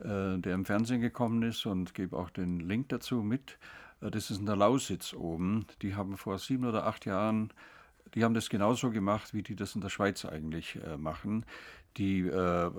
äh, 0.00 0.36
der 0.36 0.52
im 0.52 0.66
Fernsehen 0.66 1.00
gekommen 1.00 1.42
ist 1.44 1.64
und 1.64 1.94
gebe 1.94 2.14
auch 2.14 2.28
den 2.28 2.60
Link 2.60 2.90
dazu 2.90 3.22
mit. 3.22 3.56
Äh, 4.02 4.10
das 4.10 4.30
ist 4.30 4.40
in 4.40 4.44
der 4.44 4.56
Lausitz 4.56 5.14
oben. 5.14 5.64
Die 5.80 5.94
haben 5.94 6.18
vor 6.18 6.38
sieben 6.38 6.66
oder 6.66 6.84
acht 6.86 7.06
Jahren, 7.06 7.54
die 8.14 8.22
haben 8.22 8.34
das 8.34 8.50
genauso 8.50 8.90
gemacht, 8.90 9.32
wie 9.32 9.44
die 9.44 9.56
das 9.56 9.74
in 9.74 9.80
der 9.80 9.88
Schweiz 9.88 10.26
eigentlich 10.26 10.78
äh, 10.84 10.98
machen. 10.98 11.46
Die 11.96 12.20
äh, 12.20 12.70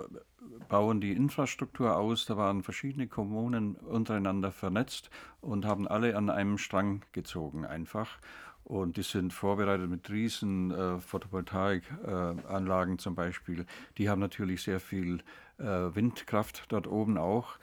bauen 0.69 1.01
die 1.01 1.13
Infrastruktur 1.13 1.95
aus. 1.95 2.25
Da 2.25 2.37
waren 2.37 2.63
verschiedene 2.63 3.07
Kommunen 3.07 3.75
untereinander 3.75 4.51
vernetzt 4.51 5.09
und 5.41 5.65
haben 5.65 5.87
alle 5.87 6.15
an 6.15 6.29
einem 6.29 6.57
Strang 6.57 7.01
gezogen 7.11 7.65
einfach. 7.65 8.19
Und 8.63 8.97
die 8.97 9.03
sind 9.03 9.31
vorbereitet 9.31 9.89
mit 9.89 10.09
riesen 10.09 10.71
äh, 10.71 10.99
Photovoltaikanlagen 10.99 12.95
äh, 12.95 12.97
zum 12.97 13.15
Beispiel. 13.15 13.65
Die 13.97 14.09
haben 14.09 14.19
natürlich 14.19 14.61
sehr 14.61 14.81
viel 14.81 15.19
äh, 15.57 15.63
Windkraft 15.63 16.65
dort 16.67 16.85
oben 16.85 17.17
auch. 17.17 17.57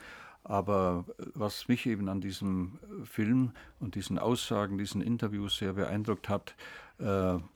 Aber 0.45 1.05
äh, 1.19 1.25
was 1.35 1.69
mich 1.69 1.85
eben 1.85 2.09
an 2.09 2.23
diesem 2.23 2.79
äh, 2.83 3.05
Film 3.05 3.53
und 3.81 3.97
diesen 3.97 4.19
Aussagen, 4.19 4.79
diesen 4.79 5.03
Interviews 5.03 5.59
sehr 5.59 5.75
beeindruckt 5.75 6.29
hat, 6.29 6.55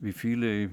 wie 0.00 0.12
viele 0.12 0.70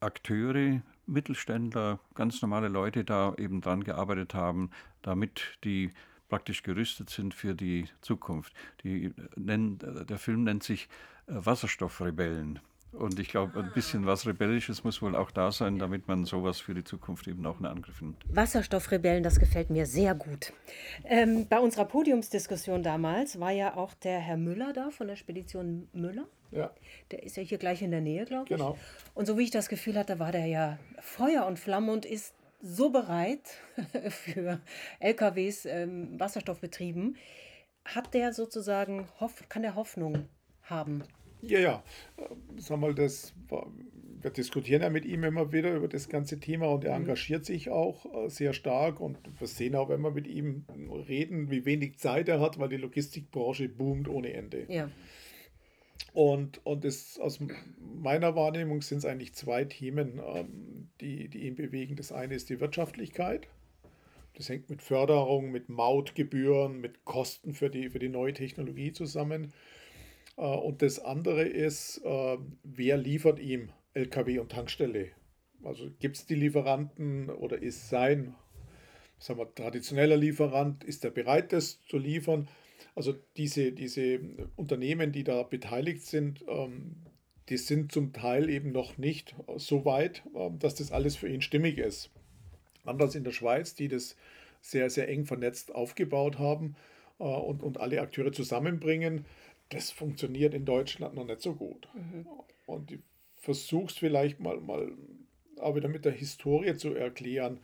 Akteure, 0.00 0.82
Mittelständler, 1.06 2.00
ganz 2.14 2.40
normale 2.42 2.68
Leute 2.68 3.04
da 3.04 3.34
eben 3.36 3.60
dran 3.60 3.84
gearbeitet 3.84 4.34
haben, 4.34 4.70
damit 5.02 5.58
die 5.64 5.90
praktisch 6.28 6.62
gerüstet 6.62 7.10
sind 7.10 7.34
für 7.34 7.54
die 7.54 7.88
Zukunft. 8.00 8.54
Die 8.82 9.12
nennen, 9.36 9.78
der 9.78 10.18
Film 10.18 10.44
nennt 10.44 10.62
sich 10.62 10.88
Wasserstoffrebellen. 11.26 12.60
Und 12.98 13.18
ich 13.18 13.28
glaube, 13.28 13.58
ein 13.60 13.72
bisschen 13.72 14.06
was 14.06 14.26
Rebellisches 14.26 14.84
muss 14.84 15.02
wohl 15.02 15.16
auch 15.16 15.30
da 15.30 15.50
sein, 15.50 15.78
damit 15.78 16.06
man 16.08 16.24
sowas 16.24 16.60
für 16.60 16.74
die 16.74 16.84
Zukunft 16.84 17.26
eben 17.26 17.44
auch 17.46 17.58
in 17.58 17.66
Angriff 17.66 18.00
nimmt. 18.00 18.22
Wasserstoffrebellen, 18.28 19.22
das 19.22 19.40
gefällt 19.40 19.70
mir 19.70 19.86
sehr 19.86 20.14
gut. 20.14 20.52
Ähm, 21.04 21.46
bei 21.48 21.58
unserer 21.58 21.84
Podiumsdiskussion 21.84 22.82
damals 22.82 23.40
war 23.40 23.50
ja 23.50 23.76
auch 23.76 23.94
der 23.94 24.18
Herr 24.20 24.36
Müller 24.36 24.72
da 24.72 24.90
von 24.90 25.08
der 25.08 25.16
Spedition 25.16 25.88
Müller. 25.92 26.26
Ja. 26.52 26.70
Der 27.10 27.24
ist 27.24 27.36
ja 27.36 27.42
hier 27.42 27.58
gleich 27.58 27.82
in 27.82 27.90
der 27.90 28.00
Nähe, 28.00 28.24
glaube 28.24 28.44
ich. 28.44 28.50
Genau. 28.50 28.78
Und 29.14 29.26
so 29.26 29.36
wie 29.38 29.42
ich 29.42 29.50
das 29.50 29.68
Gefühl 29.68 29.96
hatte, 29.98 30.18
war 30.18 30.30
der 30.30 30.46
ja 30.46 30.78
Feuer 31.00 31.46
und 31.46 31.58
Flamme 31.58 31.92
und 31.92 32.06
ist 32.06 32.34
so 32.62 32.90
bereit 32.90 33.58
für 34.08 34.60
LKWs 35.00 35.66
ähm, 35.66 36.18
wasserstoffbetrieben. 36.18 37.16
Hat 37.84 38.14
der 38.14 38.32
sozusagen, 38.32 39.08
kann 39.48 39.62
der 39.62 39.74
Hoffnung 39.74 40.28
haben? 40.62 41.04
Ja, 41.46 41.58
ja. 41.60 41.84
Sag 42.56 42.78
mal, 42.78 42.94
das, 42.94 43.34
wir 44.20 44.30
diskutieren 44.30 44.82
ja 44.82 44.90
mit 44.90 45.04
ihm 45.04 45.24
immer 45.24 45.52
wieder 45.52 45.74
über 45.74 45.88
das 45.88 46.08
ganze 46.08 46.40
Thema 46.40 46.66
und 46.66 46.84
er 46.84 46.94
mhm. 46.98 47.02
engagiert 47.02 47.44
sich 47.44 47.70
auch 47.70 48.06
äh, 48.06 48.28
sehr 48.28 48.52
stark 48.52 49.00
und 49.00 49.18
wir 49.38 49.46
sehen 49.46 49.74
auch, 49.74 49.88
wenn 49.88 50.00
wir 50.00 50.10
mit 50.10 50.26
ihm 50.26 50.64
reden, 51.08 51.50
wie 51.50 51.64
wenig 51.64 51.98
Zeit 51.98 52.28
er 52.28 52.40
hat, 52.40 52.58
weil 52.58 52.68
die 52.68 52.78
Logistikbranche 52.78 53.68
boomt 53.68 54.08
ohne 54.08 54.32
Ende. 54.32 54.66
Ja. 54.68 54.90
Und, 56.14 56.64
und 56.64 56.84
das, 56.84 57.18
aus 57.18 57.40
meiner 57.78 58.36
Wahrnehmung 58.36 58.82
sind 58.82 58.98
es 58.98 59.04
eigentlich 59.04 59.34
zwei 59.34 59.64
Themen, 59.64 60.20
ähm, 60.24 60.88
die, 61.00 61.28
die 61.28 61.46
ihn 61.46 61.56
bewegen. 61.56 61.96
Das 61.96 62.12
eine 62.12 62.34
ist 62.34 62.48
die 62.50 62.60
Wirtschaftlichkeit. 62.60 63.48
Das 64.34 64.48
hängt 64.48 64.70
mit 64.70 64.80
Förderung, 64.80 65.50
mit 65.50 65.68
Mautgebühren, 65.68 66.80
mit 66.80 67.04
Kosten 67.04 67.52
für 67.52 67.68
die, 67.68 67.90
für 67.90 67.98
die 67.98 68.08
neue 68.08 68.32
Technologie 68.32 68.92
zusammen. 68.92 69.52
Äh, 70.36 70.42
und 70.42 70.82
das 70.82 70.98
andere 70.98 71.44
ist, 71.44 71.98
äh, 72.04 72.38
wer 72.62 72.96
liefert 72.96 73.38
ihm 73.38 73.70
LKW 73.94 74.38
und 74.38 74.52
Tankstelle? 74.52 75.10
Also 75.62 75.90
gibt 75.98 76.16
es 76.16 76.26
die 76.26 76.34
Lieferanten 76.34 77.30
oder 77.30 77.62
ist 77.62 77.88
sein 77.88 78.34
sagen 79.24 79.38
wir, 79.38 79.54
traditioneller 79.54 80.16
Lieferant, 80.16 80.84
ist 80.84 81.04
er 81.04 81.10
bereit, 81.10 81.52
das 81.52 81.82
zu 81.86 81.98
liefern? 81.98 82.48
Also 82.94 83.14
diese, 83.36 83.72
diese 83.72 84.20
Unternehmen, 84.56 85.12
die 85.12 85.24
da 85.24 85.42
beteiligt 85.42 86.04
sind, 86.06 86.44
ähm, 86.46 86.96
die 87.48 87.56
sind 87.56 87.92
zum 87.92 88.12
Teil 88.12 88.48
eben 88.48 88.72
noch 88.72 88.98
nicht 88.98 89.34
so 89.56 89.84
weit, 89.84 90.22
ähm, 90.34 90.58
dass 90.58 90.76
das 90.76 90.92
alles 90.92 91.16
für 91.16 91.28
ihn 91.28 91.40
stimmig 91.40 91.78
ist. 91.78 92.10
Anders 92.84 93.14
in 93.14 93.24
der 93.24 93.32
Schweiz, 93.32 93.74
die 93.74 93.88
das 93.88 94.16
sehr, 94.60 94.90
sehr 94.90 95.08
eng 95.08 95.26
vernetzt 95.26 95.74
aufgebaut 95.74 96.38
haben 96.38 96.76
äh, 97.18 97.24
und, 97.24 97.62
und 97.62 97.80
alle 97.80 98.00
Akteure 98.00 98.32
zusammenbringen, 98.32 99.24
das 99.74 99.90
funktioniert 99.90 100.54
in 100.54 100.64
Deutschland 100.64 101.14
noch 101.14 101.26
nicht 101.26 101.42
so 101.42 101.54
gut. 101.54 101.88
Mhm. 101.94 102.26
Und 102.66 102.92
ich 102.92 103.00
versuche 103.40 103.86
es 103.86 103.94
vielleicht 103.94 104.40
mal, 104.40 104.60
mal 104.60 104.92
auch 105.60 105.74
wieder 105.74 105.88
mit 105.88 106.04
der 106.04 106.12
Historie 106.12 106.76
zu 106.76 106.94
erklären, 106.94 107.58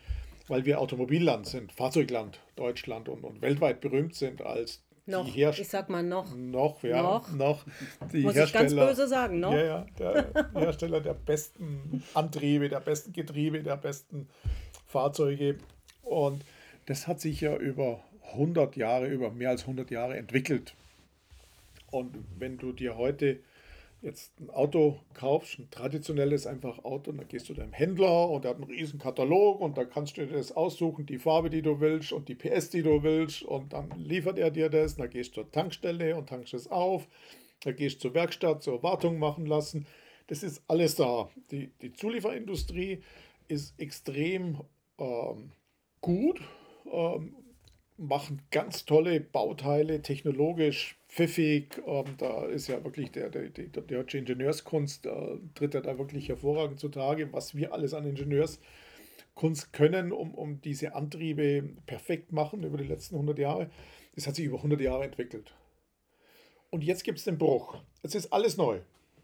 weil 0.48 0.64
wir 0.64 0.80
Automobilland 0.80 1.46
sind, 1.46 1.72
Fahrzeugland, 1.72 2.40
Deutschland 2.56 3.08
und, 3.08 3.24
und 3.24 3.40
weltweit 3.40 3.80
berühmt 3.80 4.14
sind 4.14 4.42
als 4.42 4.82
noch, 5.06 5.24
die 5.24 5.32
Herst 5.32 5.58
ich 5.58 5.68
sag 5.68 5.88
mal 5.88 6.02
noch. 6.02 6.34
Noch, 6.36 6.82
ja. 6.82 7.02
Noch. 7.02 7.32
noch 7.32 7.64
die 8.12 8.22
Muss 8.22 8.34
Hersteller, 8.34 8.64
ich 8.64 8.76
ganz 8.76 8.88
böse 8.88 9.08
sagen, 9.08 9.40
noch. 9.40 9.52
Ja, 9.52 9.64
ja, 9.64 9.86
der 9.98 10.50
Hersteller 10.54 11.00
der 11.00 11.14
besten 11.14 12.02
Antriebe, 12.14 12.68
der 12.68 12.80
besten 12.80 13.12
Getriebe, 13.12 13.62
der 13.62 13.76
besten 13.76 14.28
Fahrzeuge. 14.86 15.58
Und 16.02 16.44
das 16.86 17.06
hat 17.06 17.20
sich 17.20 17.40
ja 17.40 17.56
über 17.56 18.02
100 18.32 18.76
Jahre, 18.76 19.08
über 19.08 19.30
mehr 19.30 19.50
als 19.50 19.62
100 19.62 19.90
Jahre 19.90 20.16
entwickelt. 20.16 20.74
Und 21.90 22.16
wenn 22.38 22.58
du 22.58 22.72
dir 22.72 22.96
heute 22.96 23.40
jetzt 24.02 24.40
ein 24.40 24.50
Auto 24.50 24.98
kaufst, 25.12 25.58
ein 25.58 25.70
traditionelles 25.70 26.46
einfach 26.46 26.84
Auto, 26.84 27.12
dann 27.12 27.28
gehst 27.28 27.48
du 27.48 27.54
deinem 27.54 27.72
Händler 27.72 28.30
und 28.30 28.44
der 28.44 28.52
hat 28.52 28.56
einen 28.56 28.70
riesen 28.70 28.98
Katalog 28.98 29.60
und 29.60 29.76
da 29.76 29.84
kannst 29.84 30.16
du 30.16 30.26
dir 30.26 30.32
das 30.32 30.52
aussuchen, 30.52 31.04
die 31.06 31.18
Farbe, 31.18 31.50
die 31.50 31.62
du 31.62 31.80
willst 31.80 32.12
und 32.12 32.28
die 32.28 32.34
PS, 32.34 32.70
die 32.70 32.82
du 32.82 33.02
willst 33.02 33.42
und 33.42 33.72
dann 33.72 33.90
liefert 33.98 34.38
er 34.38 34.50
dir 34.50 34.70
das, 34.70 34.96
dann 34.96 35.10
gehst 35.10 35.36
du 35.36 35.42
zur 35.42 35.52
Tankstelle 35.52 36.16
und 36.16 36.28
tankst 36.28 36.54
es 36.54 36.68
auf, 36.68 37.08
dann 37.62 37.76
gehst 37.76 37.96
du 37.96 38.08
zur 38.08 38.14
Werkstatt 38.14 38.62
zur 38.62 38.82
Wartung 38.82 39.18
machen 39.18 39.44
lassen. 39.44 39.86
Das 40.28 40.42
ist 40.42 40.62
alles 40.66 40.94
da. 40.94 41.28
Die, 41.50 41.70
die 41.82 41.92
Zulieferindustrie 41.92 43.02
ist 43.48 43.78
extrem 43.78 44.60
ähm, 44.98 45.52
gut, 46.00 46.40
ähm, 46.90 47.34
machen 48.00 48.42
ganz 48.50 48.86
tolle 48.86 49.20
Bauteile, 49.20 50.02
technologisch 50.02 50.96
pfiffig. 51.08 51.80
Ähm, 51.86 52.04
da 52.18 52.46
ist 52.46 52.68
ja 52.68 52.82
wirklich 52.82 53.10
der, 53.10 53.28
der, 53.28 53.48
der 53.48 53.82
deutsche 53.82 54.18
Ingenieurskunst, 54.18 55.06
äh, 55.06 55.38
tritt 55.54 55.74
ja 55.74 55.80
da 55.80 55.98
wirklich 55.98 56.28
hervorragend 56.28 56.80
zutage, 56.80 57.32
was 57.32 57.54
wir 57.54 57.72
alles 57.72 57.92
an 57.92 58.06
Ingenieurskunst 58.06 59.72
können, 59.72 60.12
um, 60.12 60.34
um 60.34 60.60
diese 60.62 60.94
Antriebe 60.94 61.62
perfekt 61.86 62.32
machen 62.32 62.62
über 62.62 62.78
die 62.78 62.88
letzten 62.88 63.16
100 63.16 63.38
Jahre. 63.38 63.70
Das 64.14 64.26
hat 64.26 64.34
sich 64.34 64.46
über 64.46 64.56
100 64.56 64.80
Jahre 64.80 65.04
entwickelt. 65.04 65.54
Und 66.70 66.82
jetzt 66.82 67.04
gibt 67.04 67.18
es 67.18 67.24
den 67.24 67.38
Bruch. 67.38 67.76
Es 68.02 68.14
ist 68.14 68.32
alles 68.32 68.56
neu. 68.56 68.80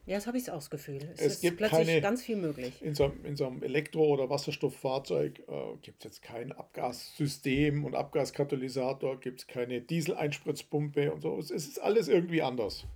Ja, 0.07 0.15
das 0.15 0.29
habe 0.29 0.39
ich 0.39 0.49
auch 0.51 0.55
das 0.55 0.71
Gefühl. 0.71 1.03
Es, 1.15 1.21
es 1.21 1.33
ist 1.35 1.41
gibt 1.41 1.57
plötzlich 1.59 1.87
keine, 1.87 2.01
ganz 2.01 2.23
viel 2.23 2.37
möglich. 2.37 2.81
In 2.81 2.95
so, 2.95 3.13
in 3.25 3.37
so 3.37 3.47
einem 3.47 3.63
Elektro- 3.65 4.07
oder 4.07 4.31
Wasserstofffahrzeug 4.31 5.41
äh, 5.41 5.77
gibt 5.83 5.99
es 5.99 6.05
jetzt 6.05 6.23
kein 6.23 6.53
Abgassystem 6.53 7.85
und 7.85 7.97
Abgaskatalysator, 7.97 9.19
gibt 9.19 9.41
es 9.41 9.47
keine 9.49 9.81
Dieseleinspritzpumpe 9.81 11.13
und 11.13 11.23
so. 11.23 11.37
Es 11.39 11.51
ist 11.51 11.81
alles 11.81 12.07
irgendwie 12.07 12.41
anders. 12.41 12.87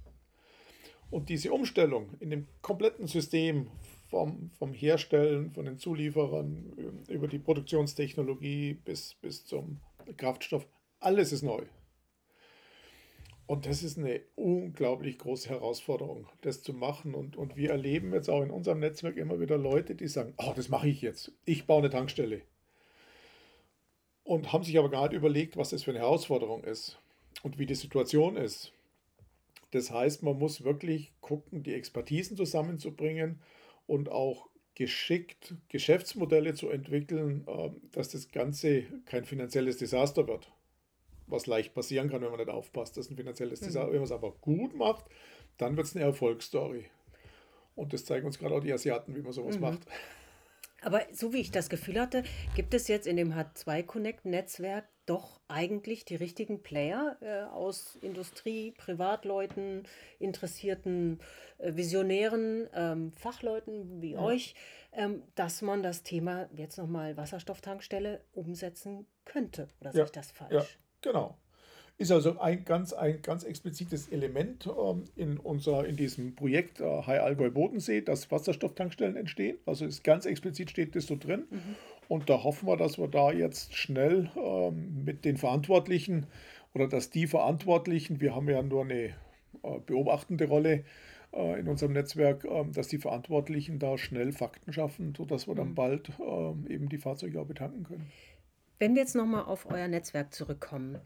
Und 1.10 1.28
diese 1.28 1.52
Umstellung 1.52 2.10
in 2.20 2.30
dem 2.30 2.46
kompletten 2.62 3.08
System 3.08 3.66
vom, 4.08 4.50
vom 4.56 4.72
Herstellen, 4.72 5.50
von 5.50 5.64
den 5.64 5.78
Zulieferern 5.78 7.02
über 7.08 7.26
die 7.26 7.40
Produktionstechnologie 7.40 8.74
bis, 8.84 9.14
bis 9.20 9.44
zum 9.44 9.80
Kraftstoff, 10.16 10.64
alles 11.00 11.32
ist 11.32 11.42
neu. 11.42 11.62
Und 13.50 13.66
das 13.66 13.82
ist 13.82 13.98
eine 13.98 14.20
unglaublich 14.36 15.18
große 15.18 15.48
Herausforderung, 15.48 16.28
das 16.42 16.62
zu 16.62 16.72
machen. 16.72 17.16
Und, 17.16 17.34
und 17.34 17.56
wir 17.56 17.70
erleben 17.70 18.12
jetzt 18.12 18.30
auch 18.30 18.42
in 18.42 18.50
unserem 18.52 18.78
Netzwerk 18.78 19.16
immer 19.16 19.40
wieder 19.40 19.58
Leute, 19.58 19.96
die 19.96 20.06
sagen, 20.06 20.34
oh, 20.36 20.52
das 20.54 20.68
mache 20.68 20.86
ich 20.86 21.02
jetzt. 21.02 21.32
Ich 21.46 21.66
baue 21.66 21.80
eine 21.80 21.90
Tankstelle. 21.90 22.42
Und 24.22 24.52
haben 24.52 24.62
sich 24.62 24.78
aber 24.78 24.88
gar 24.88 25.08
nicht 25.08 25.16
überlegt, 25.16 25.56
was 25.56 25.70
das 25.70 25.82
für 25.82 25.90
eine 25.90 25.98
Herausforderung 25.98 26.62
ist 26.62 27.00
und 27.42 27.58
wie 27.58 27.66
die 27.66 27.74
Situation 27.74 28.36
ist. 28.36 28.72
Das 29.72 29.90
heißt, 29.90 30.22
man 30.22 30.38
muss 30.38 30.62
wirklich 30.62 31.12
gucken, 31.20 31.64
die 31.64 31.74
Expertisen 31.74 32.36
zusammenzubringen 32.36 33.40
und 33.88 34.10
auch 34.10 34.48
geschickt 34.76 35.56
Geschäftsmodelle 35.70 36.54
zu 36.54 36.68
entwickeln, 36.68 37.44
ähm, 37.48 37.82
dass 37.90 38.10
das 38.10 38.30
Ganze 38.30 38.84
kein 39.06 39.24
finanzielles 39.24 39.76
Desaster 39.76 40.28
wird 40.28 40.52
was 41.30 41.46
leicht 41.46 41.74
passieren 41.74 42.10
kann, 42.10 42.22
wenn 42.22 42.30
man 42.30 42.40
nicht 42.40 42.50
aufpasst. 42.50 42.96
Das 42.96 43.06
ist 43.06 43.12
ein 43.12 43.16
finanzielles 43.16 43.60
Desaster. 43.60 43.88
Mhm. 43.88 43.92
Wenn 43.92 43.98
man 44.00 44.04
es 44.04 44.12
aber 44.12 44.32
gut 44.40 44.74
macht, 44.74 45.06
dann 45.58 45.76
wird 45.76 45.86
es 45.86 45.96
eine 45.96 46.04
Erfolgsstory. 46.04 46.86
Und 47.74 47.92
das 47.92 48.04
zeigen 48.04 48.26
uns 48.26 48.38
gerade 48.38 48.54
auch 48.54 48.60
die 48.60 48.72
Asiaten, 48.72 49.14
wie 49.14 49.22
man 49.22 49.32
sowas 49.32 49.56
mhm. 49.56 49.62
macht. 49.62 49.80
Aber 50.82 51.02
so 51.12 51.32
wie 51.32 51.40
ich 51.40 51.50
das 51.50 51.68
Gefühl 51.68 52.00
hatte, 52.00 52.24
gibt 52.54 52.72
es 52.74 52.88
jetzt 52.88 53.06
in 53.06 53.16
dem 53.16 53.34
H2 53.34 53.82
Connect 53.82 54.24
Netzwerk 54.24 54.88
doch 55.04 55.40
eigentlich 55.48 56.04
die 56.04 56.14
richtigen 56.14 56.62
Player 56.62 57.16
äh, 57.20 57.42
aus 57.52 57.96
Industrie, 57.96 58.72
Privatleuten, 58.72 59.82
interessierten 60.18 61.20
äh, 61.58 61.74
Visionären, 61.74 62.68
ähm, 62.72 63.12
Fachleuten 63.12 64.00
wie 64.00 64.12
ja. 64.12 64.20
euch, 64.20 64.54
ähm, 64.92 65.22
dass 65.34 65.62
man 65.62 65.82
das 65.82 66.02
Thema 66.02 66.48
jetzt 66.56 66.78
nochmal 66.78 67.16
Wasserstofftankstelle 67.16 68.22
umsetzen 68.32 69.06
könnte. 69.24 69.68
Oder 69.80 69.92
sehe 69.92 70.00
ja. 70.00 70.04
ich 70.04 70.12
das 70.12 70.30
falsch? 70.30 70.52
Ja, 70.52 70.64
genau. 71.02 71.36
Ist 71.98 72.12
also 72.12 72.40
ein 72.40 72.64
ganz, 72.64 72.94
ein 72.94 73.20
ganz 73.20 73.44
explizites 73.44 74.08
Element 74.08 74.66
ähm, 74.66 75.04
in, 75.16 75.36
unser, 75.36 75.86
in 75.86 75.96
diesem 75.96 76.34
Projekt 76.34 76.80
äh, 76.80 77.02
High 77.02 77.20
Allgäu 77.20 77.50
Bodensee, 77.50 78.00
dass 78.00 78.30
Wasserstofftankstellen 78.30 79.16
entstehen. 79.16 79.58
Also 79.66 79.84
ist 79.84 80.02
ganz 80.02 80.24
explizit 80.24 80.70
steht 80.70 80.96
das 80.96 81.06
so 81.06 81.16
drin. 81.16 81.44
Mhm. 81.50 81.76
Und 82.08 82.30
da 82.30 82.42
hoffen 82.42 82.66
wir, 82.66 82.78
dass 82.78 82.98
wir 82.98 83.06
da 83.06 83.30
jetzt 83.32 83.74
schnell 83.74 84.30
ähm, 84.34 85.04
mit 85.04 85.26
den 85.26 85.36
Verantwortlichen 85.36 86.26
oder 86.72 86.88
dass 86.88 87.10
die 87.10 87.26
Verantwortlichen, 87.26 88.20
wir 88.20 88.34
haben 88.34 88.48
ja 88.48 88.62
nur 88.62 88.84
eine 88.84 89.14
äh, 89.62 89.78
beobachtende 89.84 90.48
Rolle 90.48 90.84
äh, 91.32 91.60
in 91.60 91.68
unserem 91.68 91.92
Netzwerk, 91.92 92.44
äh, 92.44 92.64
dass 92.72 92.88
die 92.88 92.98
Verantwortlichen 92.98 93.78
da 93.78 93.98
schnell 93.98 94.32
Fakten 94.32 94.72
schaffen, 94.72 95.14
sodass 95.14 95.46
wir 95.46 95.54
dann 95.54 95.70
mhm. 95.70 95.74
bald 95.74 96.10
ähm, 96.18 96.66
eben 96.68 96.88
die 96.88 96.98
Fahrzeuge 96.98 97.40
auch 97.40 97.46
betanken 97.46 97.84
können. 97.84 98.10
Wenn 98.80 98.94
wir 98.94 99.02
jetzt 99.02 99.14
nochmal 99.14 99.44
auf 99.44 99.66
euer 99.70 99.88
Netzwerk 99.88 100.32
zurückkommen, 100.32 100.98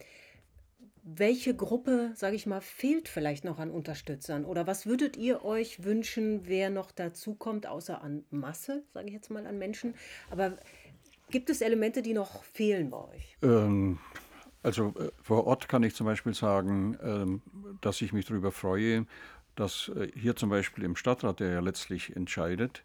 welche 1.03 1.57
Gruppe, 1.57 2.13
sage 2.15 2.37
ich 2.37 2.47
mal, 2.47 2.61
fehlt 2.61 3.09
vielleicht 3.09 3.45
noch 3.45 3.59
an 3.59 3.71
Unterstützern? 3.71 4.45
Oder 4.45 4.69
was 4.69 4.87
würdet 4.87 5.17
ihr 5.17 5.45
euch 5.45 5.83
wünschen, 5.83 6.47
wer 6.47 6.71
noch 6.71 6.93
dazukommt, 6.93 7.67
außer 7.67 8.01
an 8.01 8.25
Masse, 8.31 8.85
sage 8.95 9.09
ich 9.09 9.13
jetzt 9.13 9.29
mal, 9.29 9.45
an 9.45 9.59
Menschen? 9.59 9.97
Aber 10.31 10.57
gibt 11.31 11.51
es 11.51 11.61
Elemente, 11.63 12.01
die 12.01 12.15
noch 12.15 12.45
fehlen 12.45 12.91
bei 12.91 13.09
euch? 13.09 13.37
Ähm, 13.43 13.99
also 14.63 14.95
äh, 14.97 15.11
vor 15.21 15.45
Ort 15.45 15.69
kann 15.69 15.83
ich 15.83 15.97
zum 15.97 16.07
Beispiel 16.07 16.33
sagen, 16.33 16.97
ähm, 17.03 17.43
dass 17.81 18.01
ich 18.03 18.13
mich 18.13 18.25
darüber 18.25 18.53
freue, 18.53 19.05
dass 19.57 19.91
äh, 19.97 20.13
hier 20.15 20.37
zum 20.37 20.49
Beispiel 20.49 20.85
im 20.85 20.95
Stadtrat, 20.95 21.41
der 21.41 21.51
ja 21.51 21.61
letztlich 21.61 22.15
entscheidet, 22.15 22.85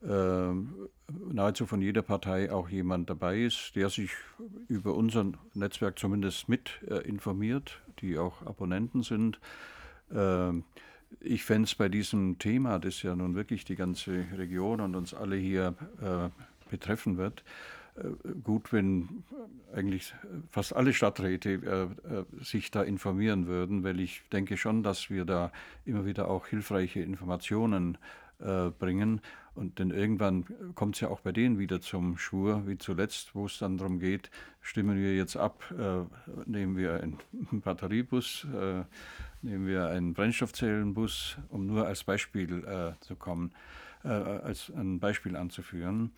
nahezu 0.00 1.66
von 1.66 1.80
jeder 1.80 2.02
Partei 2.02 2.52
auch 2.52 2.68
jemand 2.68 3.10
dabei 3.10 3.40
ist, 3.40 3.72
der 3.74 3.90
sich 3.90 4.10
über 4.68 4.94
unser 4.94 5.32
Netzwerk 5.54 5.98
zumindest 5.98 6.48
mit 6.48 6.80
äh, 6.88 6.98
informiert, 7.08 7.80
die 8.00 8.18
auch 8.18 8.46
Abonnenten 8.46 9.02
sind. 9.02 9.40
Äh, 10.12 10.52
ich 11.20 11.44
fände 11.44 11.64
es 11.64 11.74
bei 11.74 11.88
diesem 11.88 12.38
Thema, 12.38 12.78
das 12.78 13.02
ja 13.02 13.16
nun 13.16 13.34
wirklich 13.34 13.64
die 13.64 13.76
ganze 13.76 14.26
Region 14.36 14.80
und 14.80 14.94
uns 14.94 15.14
alle 15.14 15.36
hier 15.36 15.74
äh, 16.02 16.28
betreffen 16.70 17.16
wird, 17.16 17.44
äh, 17.96 18.02
gut, 18.42 18.72
wenn 18.72 19.24
eigentlich 19.72 20.14
fast 20.50 20.76
alle 20.76 20.92
Stadträte 20.92 21.90
sich 22.40 22.70
da 22.70 22.82
informieren 22.82 23.46
würden, 23.46 23.84
weil 23.84 24.00
ich 24.00 24.22
denke 24.32 24.56
schon, 24.56 24.82
dass 24.82 25.10
wir 25.10 25.24
da 25.24 25.52
immer 25.84 26.06
wieder 26.06 26.30
auch 26.30 26.46
hilfreiche 26.46 27.00
Informationen 27.00 27.98
bringen. 28.78 29.20
Und 29.58 29.80
denn 29.80 29.90
irgendwann 29.90 30.44
kommt 30.76 30.94
es 30.94 31.00
ja 31.00 31.08
auch 31.08 31.18
bei 31.18 31.32
denen 31.32 31.58
wieder 31.58 31.80
zum 31.80 32.16
Schwur, 32.16 32.68
wie 32.68 32.78
zuletzt, 32.78 33.34
wo 33.34 33.46
es 33.46 33.58
dann 33.58 33.76
darum 33.76 33.98
geht, 33.98 34.30
stimmen 34.60 34.96
wir 34.98 35.16
jetzt 35.16 35.36
ab, 35.36 35.64
äh, 35.76 36.04
nehmen 36.46 36.76
wir 36.76 37.00
einen 37.00 37.18
Batteriebus, 37.50 38.46
äh, 38.54 38.84
nehmen 39.42 39.66
wir 39.66 39.88
einen 39.88 40.14
Brennstoffzellenbus, 40.14 41.38
um 41.48 41.66
nur 41.66 41.88
als 41.88 42.04
Beispiel 42.04 42.64
äh, 42.64 42.92
zu 43.00 43.16
kommen, 43.16 43.50
äh, 44.04 44.10
als 44.10 44.70
ein 44.70 45.00
Beispiel 45.00 45.34
anzuführen. 45.34 46.12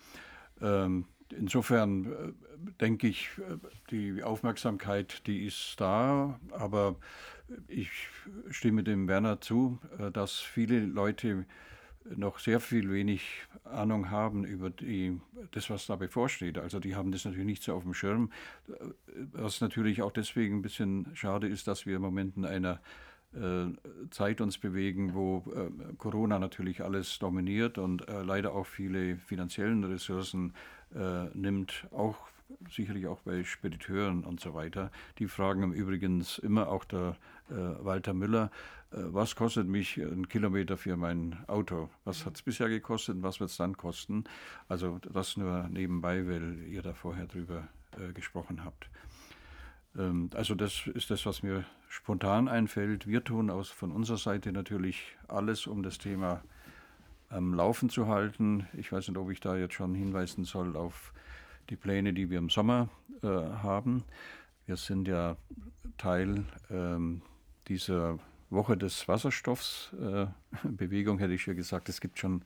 Ähm, 0.61 1.07
insofern 1.35 2.05
äh, 2.05 2.33
denke 2.79 3.09
ich, 3.09 3.31
die 3.90 4.22
Aufmerksamkeit, 4.22 5.26
die 5.26 5.46
ist 5.46 5.81
da, 5.81 6.38
aber 6.50 6.96
ich 7.68 7.90
stimme 8.50 8.85
dem 8.85 9.09
Werner 9.09 9.40
zu, 9.40 9.79
dass 10.12 10.40
viele 10.40 10.81
Leute 10.81 11.46
noch 12.05 12.39
sehr 12.39 12.61
viel 12.61 12.91
wenig 12.91 13.43
Ahnung 13.65 14.11
haben 14.11 14.45
über 14.45 14.71
die, 14.71 15.21
das, 15.53 15.71
was 15.71 15.87
da 15.87 15.97
bevorsteht. 15.97 16.59
Also 16.59 16.81
die 16.81 16.95
haben 16.95 17.13
das 17.13 17.25
natürlich 17.25 17.47
nicht 17.47 17.63
so 17.63 17.75
auf 17.75 17.83
dem 17.83 17.95
Schirm, 17.95 18.31
was 19.33 19.61
natürlich 19.61 20.03
auch 20.03 20.13
deswegen 20.13 20.59
ein 20.59 20.63
bisschen 20.63 21.09
schade 21.15 21.47
ist, 21.47 21.69
dass 21.69 21.87
wir 21.87 21.97
im 21.97 22.03
Moment 22.03 22.37
in 22.37 22.47
einer 22.47 22.81
äh, 23.35 23.67
Zeit 24.11 24.41
uns 24.41 24.59
bewegen, 24.59 25.15
wo 25.15 25.45
äh, 25.55 25.95
Corona 25.99 26.39
natürlich 26.39 26.83
alles 26.83 27.19
dominiert 27.19 27.79
und 27.79 28.09
äh, 28.09 28.23
leider 28.23 28.55
auch 28.55 28.67
viele 28.67 29.17
finanziellen 29.17 29.85
Ressourcen 29.85 30.53
äh, 30.95 31.27
nimmt, 31.35 31.87
auch 31.93 32.17
sicherlich 32.69 33.07
auch 33.07 33.21
bei 33.21 33.45
Spediteuren 33.45 34.25
und 34.25 34.41
so 34.41 34.55
weiter. 34.55 34.91
Die 35.19 35.29
fragen 35.29 35.63
im 35.63 35.73
Übrigen 35.73 36.25
immer 36.43 36.69
auch 36.69 36.85
der 36.85 37.17
äh, 37.51 37.55
Walter 37.55 38.15
Müller, 38.15 38.51
was 38.92 39.37
kostet 39.37 39.68
mich 39.68 39.98
ein 39.98 40.29
Kilometer 40.29 40.76
für 40.76 40.96
mein 40.96 41.37
Auto? 41.46 41.90
Was 42.05 42.26
hat 42.26 42.37
es 42.37 42.42
bisher 42.42 42.68
gekostet 42.68 43.16
und 43.16 43.22
was 43.22 43.38
wird 43.38 43.50
es 43.50 43.57
dann 43.57 43.76
kosten? 43.76 44.24
Also 44.68 44.98
das 45.12 45.37
nur 45.37 45.68
nebenbei, 45.68 46.26
weil 46.26 46.64
ihr 46.64 46.83
da 46.83 46.92
vorher 46.94 47.26
drüber 47.26 47.68
äh, 47.98 48.12
gesprochen 48.12 48.64
habt. 48.64 48.90
Ähm, 49.96 50.31
also 50.35 50.55
das 50.55 50.87
ist 50.88 51.11
das, 51.11 51.24
was 51.26 51.42
mir 51.42 51.64
spontan 51.88 52.48
einfällt. 52.48 53.07
Wir 53.07 53.22
tun 53.22 53.50
aus, 53.50 53.70
von 53.70 53.92
unserer 53.92 54.18
Seite 54.18 54.53
natürlich 54.53 55.16
alles, 55.29 55.66
um 55.66 55.83
das 55.83 55.98
Thema 55.98 56.42
am 57.29 57.55
Laufen 57.55 57.90
zu 57.90 58.09
halten. 58.09 58.66
Ich 58.72 58.90
weiß 58.90 59.09
nicht, 59.09 59.18
ob 59.18 59.31
ich 59.31 59.40
da 59.40 59.57
jetzt 59.57 59.74
schon 59.74 59.94
hinweisen 59.94 60.44
soll 60.44 60.76
auf 60.76 61.12
die 61.68 61.76
Pläne, 61.76 62.12
die 62.12 62.29
wir 62.29 62.38
im 62.38 62.50
Sommer 62.50 62.88
äh, 63.22 63.29
haben. 63.29 64.03
Wir 64.66 64.76
sind 64.76 65.07
ja 65.09 65.37
Teil 65.96 66.44
ähm, 66.70 67.22
dieser 67.68 68.18
Woche 68.51 68.77
des 68.77 69.09
Wasserstoffs. 69.09 69.93
Äh, 70.01 70.27
Bewegung 70.69 71.19
hätte 71.19 71.35
ich 71.35 71.47
ja 71.47 71.55
gesagt, 71.55 71.89
es 71.89 72.01
gibt 72.01 72.19
schon, 72.19 72.43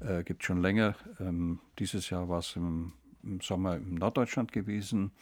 äh, 0.00 0.22
gibt 0.22 0.44
schon 0.44 0.60
länger. 0.60 0.94
Ähm, 1.20 1.60
dieses 1.78 2.10
Jahr 2.10 2.28
war 2.28 2.40
es 2.40 2.56
im, 2.56 2.92
im, 3.22 3.40
Sommer 3.40 3.76
in 3.76 3.94
Norddeutschland 3.94 4.52
gewesen. 4.52 5.12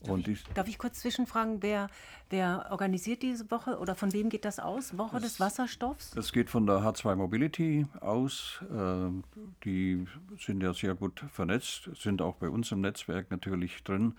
Darf 0.00 0.28
ich, 0.28 0.44
darf, 0.54 0.68
ich, 0.68 0.78
kurz 0.78 1.00
zwischenfragen, 1.00 1.60
wer, 1.60 1.88
wer 2.30 2.68
organisiert 2.70 3.20
diese 3.20 3.50
Woche 3.50 3.78
oder 3.78 3.96
von 3.96 4.12
wem 4.12 4.28
geht 4.28 4.44
das 4.44 4.60
aus? 4.60 4.96
Woche 4.96 5.16
das, 5.16 5.32
des 5.32 5.40
Wasserstoffs? 5.40 6.12
Das 6.12 6.32
geht 6.32 6.50
von 6.50 6.66
der 6.66 6.76
H2 6.76 7.16
Mobility 7.16 7.84
aus. 8.00 8.60
Äh, 8.70 9.10
die 9.64 10.06
sind 10.38 10.62
ja 10.62 10.72
sehr 10.72 10.94
gut 10.94 11.24
vernetzt, 11.32 11.90
sind 11.96 12.22
auch 12.22 12.36
bei 12.36 12.48
uns 12.48 12.70
im 12.70 12.80
Netzwerk 12.80 13.32
natürlich 13.32 13.82
drin. 13.82 14.14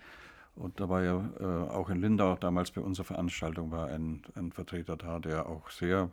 Und 0.60 0.78
da 0.78 0.90
war 0.90 1.02
ja 1.02 1.24
äh, 1.40 1.70
auch 1.70 1.88
in 1.88 2.00
Lindau 2.00 2.36
damals 2.36 2.70
bei 2.70 2.82
unserer 2.82 3.06
Veranstaltung 3.06 3.70
war 3.70 3.88
ein, 3.88 4.22
ein 4.34 4.52
Vertreter 4.52 4.96
da, 4.96 5.18
der 5.18 5.46
auch 5.46 5.70
sehr 5.70 6.10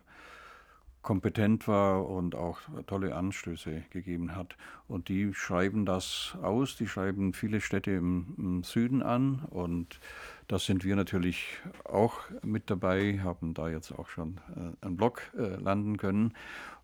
kompetent 1.01 1.67
war 1.67 2.07
und 2.09 2.33
auch 2.33 2.59
tolle 2.85 3.13
Anstöße 3.13 3.83
gegeben 3.89 4.35
hat. 4.35 4.55
Und 4.87 5.09
die 5.09 5.33
schreiben 5.33 5.85
das 5.85 6.37
aus, 6.41 6.77
die 6.77 6.87
schreiben 6.87 7.33
viele 7.33 7.59
Städte 7.59 7.91
im, 7.91 8.35
im 8.37 8.63
Süden 8.63 9.03
an 9.03 9.39
und 9.49 9.99
da 10.47 10.59
sind 10.59 10.85
wir 10.85 10.95
natürlich 10.95 11.57
auch 11.83 12.19
mit 12.41 12.69
dabei, 12.69 13.19
haben 13.21 13.53
da 13.53 13.67
jetzt 13.69 13.91
auch 13.91 14.07
schon 14.07 14.39
äh, 14.55 14.85
einen 14.85 14.95
Blog 14.95 15.21
äh, 15.37 15.55
landen 15.57 15.97
können. 15.97 16.33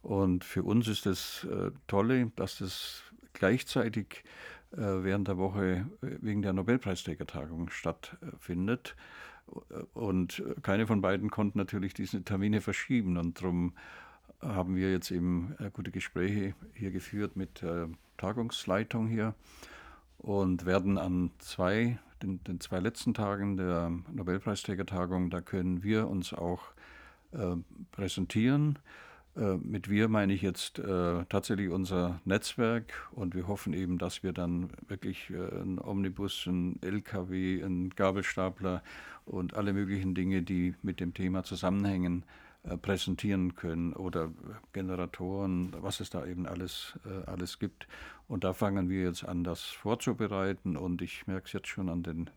Und 0.02 0.44
für 0.44 0.64
uns 0.64 0.90
ist 0.90 1.06
das 1.06 1.46
äh, 1.46 1.72
Tolle, 1.88 2.30
dass 2.36 2.58
das 2.58 3.04
gleichzeitig 3.32 4.24
während 4.76 5.28
der 5.28 5.38
Woche 5.38 5.86
äh, 6.02 6.18
wegen 6.22 6.42
der 6.42 6.54
Nobelpreisträgertagung 6.54 7.70
stattfindet. 7.70 8.96
Und 9.94 10.44
keine 10.62 10.88
von 10.88 11.02
beiden 11.02 11.30
konnten 11.30 11.58
natürlich 11.58 11.94
diese 11.94 12.24
Termine 12.24 12.62
verschieben. 12.62 13.18
Und 13.18 13.42
darum 13.42 13.74
haben 14.42 14.76
wir 14.76 14.92
jetzt 14.92 15.12
eben 15.12 15.56
äh, 15.60 15.70
gute 15.72 15.92
Gespräche 15.92 16.56
hier 16.74 16.92
geführt 16.92 17.36
mit 17.36 17.62
der 17.62 17.90
Tagungsleitung 18.18 19.08
hier 19.08 19.36
und 20.18 20.66
werden 20.66 20.98
an 20.98 21.32
zwei, 21.40 22.00
den, 22.22 22.44
den 22.44 22.60
zwei 22.60 22.80
letzten 22.80 23.14
Tagen 23.14 23.58
der 23.58 23.92
Nobelpreisträgertagung, 24.12 25.30
da 25.30 25.42
können 25.42 25.84
wir 25.84 26.08
uns 26.08 26.34
auch 26.34 26.62
äh, 27.32 27.56
präsentieren. 27.92 28.80
Äh, 29.36 29.58
mit 29.58 29.90
wir 29.90 30.10
meine 30.10 30.34
ich 30.34 30.42
jetzt 30.42 30.80
äh, 30.80 31.26
tatsächlich 31.26 31.70
unser 31.70 32.22
Netzwerk 32.26 32.94
und 33.12 33.34
wir 33.34 33.48
hoffen 33.48 33.74
eben, 33.74 33.98
dass 33.98 34.22
wir 34.22 34.32
dann 34.32 34.70
wirklich 34.88 35.32
äh, 35.32 35.62
einen 35.62 35.80
Omnibus, 35.80 36.48
einen 36.48 36.80
LKW, 36.82 37.64
einen 37.64 37.90
Gabelstapler 37.90 38.84
und 39.26 39.56
alle 39.56 39.74
möglichen 39.74 40.14
Dinge, 40.14 40.44
die 40.44 40.76
mit 40.84 41.00
dem 41.00 41.14
Thema 41.14 41.44
zusammenhängen, 41.44 42.26
äh, 42.64 42.78
präsentieren 42.78 43.56
können 43.56 43.94
oder 43.94 44.32
Generatoren, 44.72 45.74
was 45.82 46.00
es 46.00 46.12
da 46.12 46.26
eben 46.26 46.46
alles, 46.46 47.00
äh, 47.06 47.26
alles 47.28 47.58
gibt. 47.58 47.88
Und 48.28 48.44
da 48.44 48.54
fangen 48.54 48.88
wir 48.88 49.04
jetzt 49.04 49.26
an, 49.26 49.44
das 49.44 49.64
vorzubereiten 49.64 50.78
und 50.78 51.02
ich 51.02 51.26
merke 51.26 51.48
es 51.48 51.54
jetzt 51.54 51.68
schon 51.68 51.90
an 51.90 52.04
den 52.04 52.30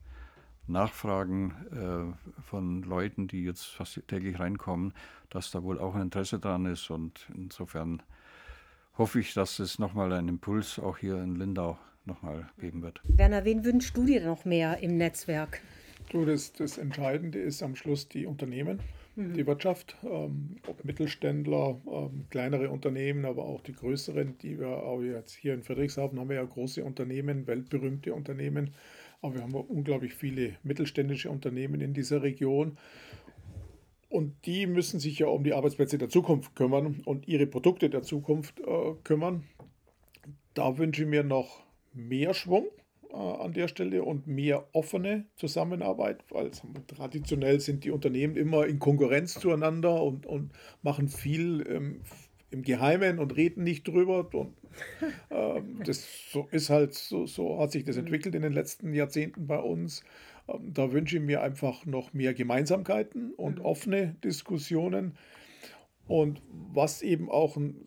Nachfragen 0.69 1.55
äh, 1.73 2.43
von 2.43 2.83
Leuten, 2.83 3.29
die 3.29 3.45
jetzt 3.45 3.65
fast 3.67 4.01
täglich 4.09 4.39
reinkommen, 4.39 4.93
dass 5.31 5.51
da 5.51 5.63
wohl 5.63 5.79
auch 5.79 5.95
ein 5.95 6.03
Interesse 6.03 6.39
dran 6.39 6.67
ist 6.67 6.91
und 6.91 7.29
insofern 7.35 8.03
hoffe 8.99 9.21
ich, 9.21 9.35
dass 9.35 9.59
es 9.59 9.79
nochmal 9.79 10.13
einen 10.13 10.29
Impuls 10.29 10.79
auch 10.79 10.99
hier 10.99 11.23
in 11.23 11.37
Lindau 11.37 11.79
nochmal 12.05 12.49
geben 12.59 12.83
wird. 12.83 13.01
Werner, 13.05 13.45
wen 13.45 13.65
wünschst 13.65 13.97
du 13.97 14.05
dir 14.05 14.25
noch 14.25 14.45
mehr 14.45 14.79
im 14.79 14.97
Netzwerk? 14.97 15.61
Du, 16.11 16.25
das, 16.25 16.53
das 16.53 16.79
Entscheidende 16.79 17.39
ist 17.39 17.63
am 17.63 17.75
Schluss 17.75 18.09
die 18.09 18.27
Unternehmen, 18.27 18.81
mhm. 19.17 19.35
die 19.35 19.47
Wirtschaft, 19.47 19.97
ähm, 20.05 20.57
ob 20.67 20.85
Mittelständler, 20.85 21.81
ähm, 21.91 22.27
kleinere 22.31 22.71
Unternehmen, 22.71 23.25
aber 23.25 23.45
auch 23.45 23.61
die 23.61 23.73
größeren, 23.73 24.39
die 24.39 24.59
wir 24.59 24.69
auch 24.69 25.03
jetzt 25.03 25.35
hier 25.35 25.55
in 25.55 25.63
Friedrichshafen 25.63 26.19
haben 26.21 26.29
wir 26.29 26.37
ja 26.37 26.45
große 26.45 26.85
Unternehmen, 26.85 27.47
weltberühmte 27.47 28.15
Unternehmen, 28.15 28.75
aber 29.23 29.35
wir 29.35 29.43
haben 29.43 29.55
unglaublich 29.55 30.15
viele 30.15 30.57
mittelständische 30.63 31.31
Unternehmen 31.31 31.81
in 31.81 31.95
dieser 31.95 32.23
Region. 32.23 32.79
Und 34.09 34.47
die 34.47 34.67
müssen 34.67 35.01
sich 35.01 35.19
ja 35.19 35.27
um 35.27 35.43
die 35.43 35.53
Arbeitsplätze 35.53 35.99
der 35.99 36.09
Zukunft 36.09 36.55
kümmern 36.55 37.03
und 37.05 37.27
ihre 37.27 37.47
Produkte 37.47 37.91
der 37.91 38.03
Zukunft 38.03 38.61
äh, 38.61 38.95
kümmern. 39.03 39.45
Da 40.55 40.79
wünsche 40.79 41.03
ich 41.03 41.09
mir 41.09 41.25
noch 41.25 41.65
mehr 41.93 42.33
Schwung 42.33 42.69
äh, 43.11 43.17
an 43.17 43.53
der 43.53 43.69
Stelle 43.69 44.03
und 44.03 44.27
mehr 44.27 44.67
offene 44.73 45.27
Zusammenarbeit, 45.37 46.25
weil 46.31 46.51
traditionell 46.87 47.61
sind 47.61 47.85
die 47.85 47.91
Unternehmen 47.91 48.37
immer 48.37 48.67
in 48.67 48.79
Konkurrenz 48.79 49.35
zueinander 49.35 50.03
und, 50.03 50.27
und 50.27 50.53
machen 50.83 51.09
viel 51.09 51.65
ähm, 51.69 52.01
im 52.51 52.63
Geheimen 52.63 53.19
und 53.19 53.37
reden 53.37 53.65
nicht 53.65 53.87
drüber. 53.87 54.29
Und 54.33 54.55
ähm, 55.31 55.81
das 55.85 56.07
so 56.31 56.49
ist 56.51 56.71
halt, 56.71 56.95
so, 56.95 57.27
so 57.27 57.59
hat 57.59 57.73
sich 57.73 57.85
das 57.85 57.97
entwickelt 57.97 58.35
in 58.35 58.43
den 58.43 58.53
letzten 58.53 58.93
Jahrzehnten 58.93 59.47
bei 59.47 59.59
uns. 59.59 60.03
Ähm, 60.49 60.73
da 60.73 60.93
wünsche 60.93 61.17
ich 61.17 61.23
mir 61.23 61.43
einfach 61.43 61.87
noch 61.87 62.13
mehr 62.13 62.35
Gemeinsamkeiten 62.35 63.33
und 63.35 63.59
mhm. 63.59 63.65
offene 63.65 64.17
Diskussionen. 64.25 65.17
Und 66.07 66.41
was 66.51 67.03
eben 67.03 67.31
auch 67.31 67.57
ein 67.57 67.87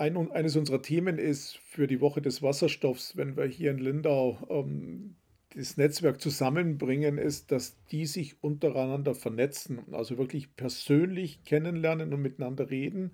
ein, 0.00 0.32
eines 0.32 0.56
unserer 0.56 0.80
Themen 0.80 1.18
ist 1.18 1.58
für 1.58 1.86
die 1.86 2.00
Woche 2.00 2.22
des 2.22 2.42
Wasserstoffs, 2.42 3.16
wenn 3.16 3.36
wir 3.36 3.44
hier 3.44 3.70
in 3.70 3.78
Lindau 3.78 4.38
ähm, 4.48 5.16
das 5.54 5.76
Netzwerk 5.76 6.20
zusammenbringen, 6.20 7.18
ist, 7.18 7.52
dass 7.52 7.76
die 7.90 8.06
sich 8.06 8.42
untereinander 8.42 9.14
vernetzen, 9.14 9.80
also 9.92 10.16
wirklich 10.16 10.56
persönlich 10.56 11.44
kennenlernen 11.44 12.14
und 12.14 12.22
miteinander 12.22 12.70
reden. 12.70 13.12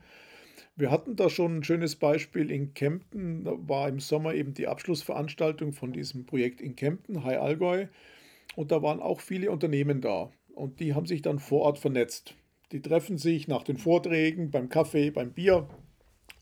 Wir 0.77 0.91
hatten 0.91 1.17
da 1.17 1.29
schon 1.29 1.59
ein 1.59 1.65
schönes 1.65 1.97
Beispiel 1.97 2.51
in 2.51 2.73
Kempten, 2.75 3.45
da 3.45 3.55
war 3.57 3.89
im 3.89 3.99
Sommer 3.99 4.35
eben 4.35 4.55
die 4.55 4.69
Abschlussveranstaltung 4.69 5.73
von 5.73 5.93
diesem 5.93 6.25
Projekt 6.25 6.61
in 6.61 6.77
Kempten, 6.77 7.25
High 7.25 7.41
Allgäu, 7.41 7.87
und 8.55 8.71
da 8.71 8.81
waren 8.83 9.01
auch 9.01 9.21
viele 9.21 9.51
Unternehmen 9.51 10.01
da 10.01 10.31
und 10.55 10.79
die 10.79 10.95
haben 10.95 11.07
sich 11.07 11.23
dann 11.23 11.41
vor 11.41 11.63
Ort 11.63 11.79
vernetzt. 11.79 12.35
Die 12.73 12.81
treffen 12.81 13.19
sich 13.19 13.49
nach 13.49 13.65
den 13.65 13.77
Vorträgen 13.77 14.51
beim 14.51 14.69
Kaffee, 14.69 15.11
beim 15.11 15.33
Bier 15.33 15.69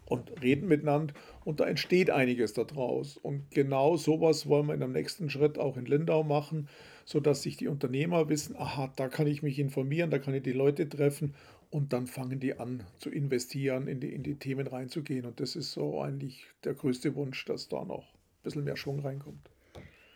und 0.06 0.42
reden 0.42 0.68
miteinander 0.68 1.14
und 1.44 1.60
da 1.60 1.66
entsteht 1.66 2.10
einiges 2.10 2.52
daraus. 2.52 3.16
Und 3.16 3.50
genau 3.50 3.96
sowas 3.96 4.46
wollen 4.48 4.66
wir 4.66 4.74
in 4.74 4.80
dem 4.80 4.92
nächsten 4.92 5.30
Schritt 5.30 5.58
auch 5.58 5.76
in 5.76 5.86
Lindau 5.86 6.22
machen, 6.22 6.68
sodass 7.04 7.42
sich 7.42 7.56
die 7.56 7.68
Unternehmer 7.68 8.28
wissen, 8.28 8.56
aha, 8.56 8.92
da 8.96 9.08
kann 9.08 9.26
ich 9.26 9.42
mich 9.42 9.58
informieren, 9.58 10.10
da 10.10 10.18
kann 10.18 10.34
ich 10.34 10.42
die 10.42 10.52
Leute 10.52 10.88
treffen 10.88 11.34
und 11.70 11.92
dann 11.92 12.06
fangen 12.06 12.40
die 12.40 12.58
an 12.58 12.84
zu 12.98 13.10
investieren, 13.10 13.88
in 13.88 14.00
die, 14.00 14.12
in 14.12 14.22
die 14.22 14.36
Themen 14.36 14.66
reinzugehen. 14.66 15.26
Und 15.26 15.40
das 15.40 15.56
ist 15.56 15.72
so 15.72 16.00
eigentlich 16.00 16.46
der 16.64 16.74
größte 16.74 17.14
Wunsch, 17.14 17.44
dass 17.46 17.68
da 17.68 17.84
noch 17.84 18.04
ein 18.04 18.42
bisschen 18.42 18.64
mehr 18.64 18.76
Schwung 18.76 19.00
reinkommt. 19.00 19.50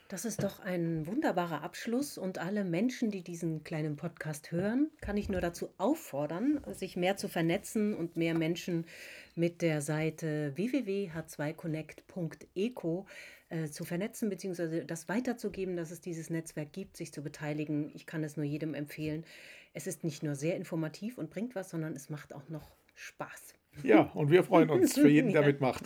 Das 0.09 0.25
ist 0.25 0.42
doch 0.42 0.59
ein 0.61 1.07
wunderbarer 1.07 1.62
Abschluss 1.62 2.16
und 2.16 2.38
alle 2.38 2.64
Menschen, 2.64 3.11
die 3.11 3.23
diesen 3.23 3.62
kleinen 3.62 3.97
Podcast 3.97 4.51
hören, 4.51 4.90
kann 5.03 5.18
ich 5.18 5.29
nur 5.29 5.42
dazu 5.42 5.68
auffordern, 5.77 6.62
sich 6.73 6.97
mehr 6.97 7.18
zu 7.18 7.29
vernetzen 7.29 7.94
und 7.94 8.16
mehr 8.16 8.33
Menschen 8.33 8.87
mit 9.35 9.61
der 9.61 9.83
Seite 9.83 10.57
www.h2connect.eco 10.57 13.05
äh, 13.51 13.66
zu 13.66 13.85
vernetzen 13.85 14.31
bzw. 14.31 14.85
das 14.85 15.11
weiterzugeben, 15.11 15.77
dass 15.77 15.90
es 15.90 16.01
dieses 16.01 16.31
Netzwerk 16.31 16.73
gibt, 16.73 16.97
sich 16.97 17.12
zu 17.12 17.23
beteiligen. 17.23 17.90
Ich 17.94 18.07
kann 18.07 18.25
es 18.25 18.38
nur 18.38 18.47
jedem 18.47 18.73
empfehlen. 18.73 19.27
Es 19.75 19.87
ist 19.87 20.05
nicht 20.05 20.23
nur 20.23 20.37
sehr 20.37 20.57
informativ 20.57 21.18
und 21.18 21.29
bringt 21.29 21.55
was, 21.55 21.68
sondern 21.68 21.94
es 21.94 22.09
macht 22.09 22.33
auch 22.33 22.49
noch 22.49 22.71
Spaß. 22.94 23.53
Ja, 23.83 24.03
und 24.14 24.31
wir 24.31 24.42
freuen 24.42 24.71
uns 24.71 24.94
für 24.94 25.09
jeden, 25.09 25.33
der 25.33 25.42
mitmacht. 25.42 25.85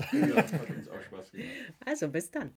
Also 1.85 2.09
bis 2.09 2.31
dann. 2.31 2.51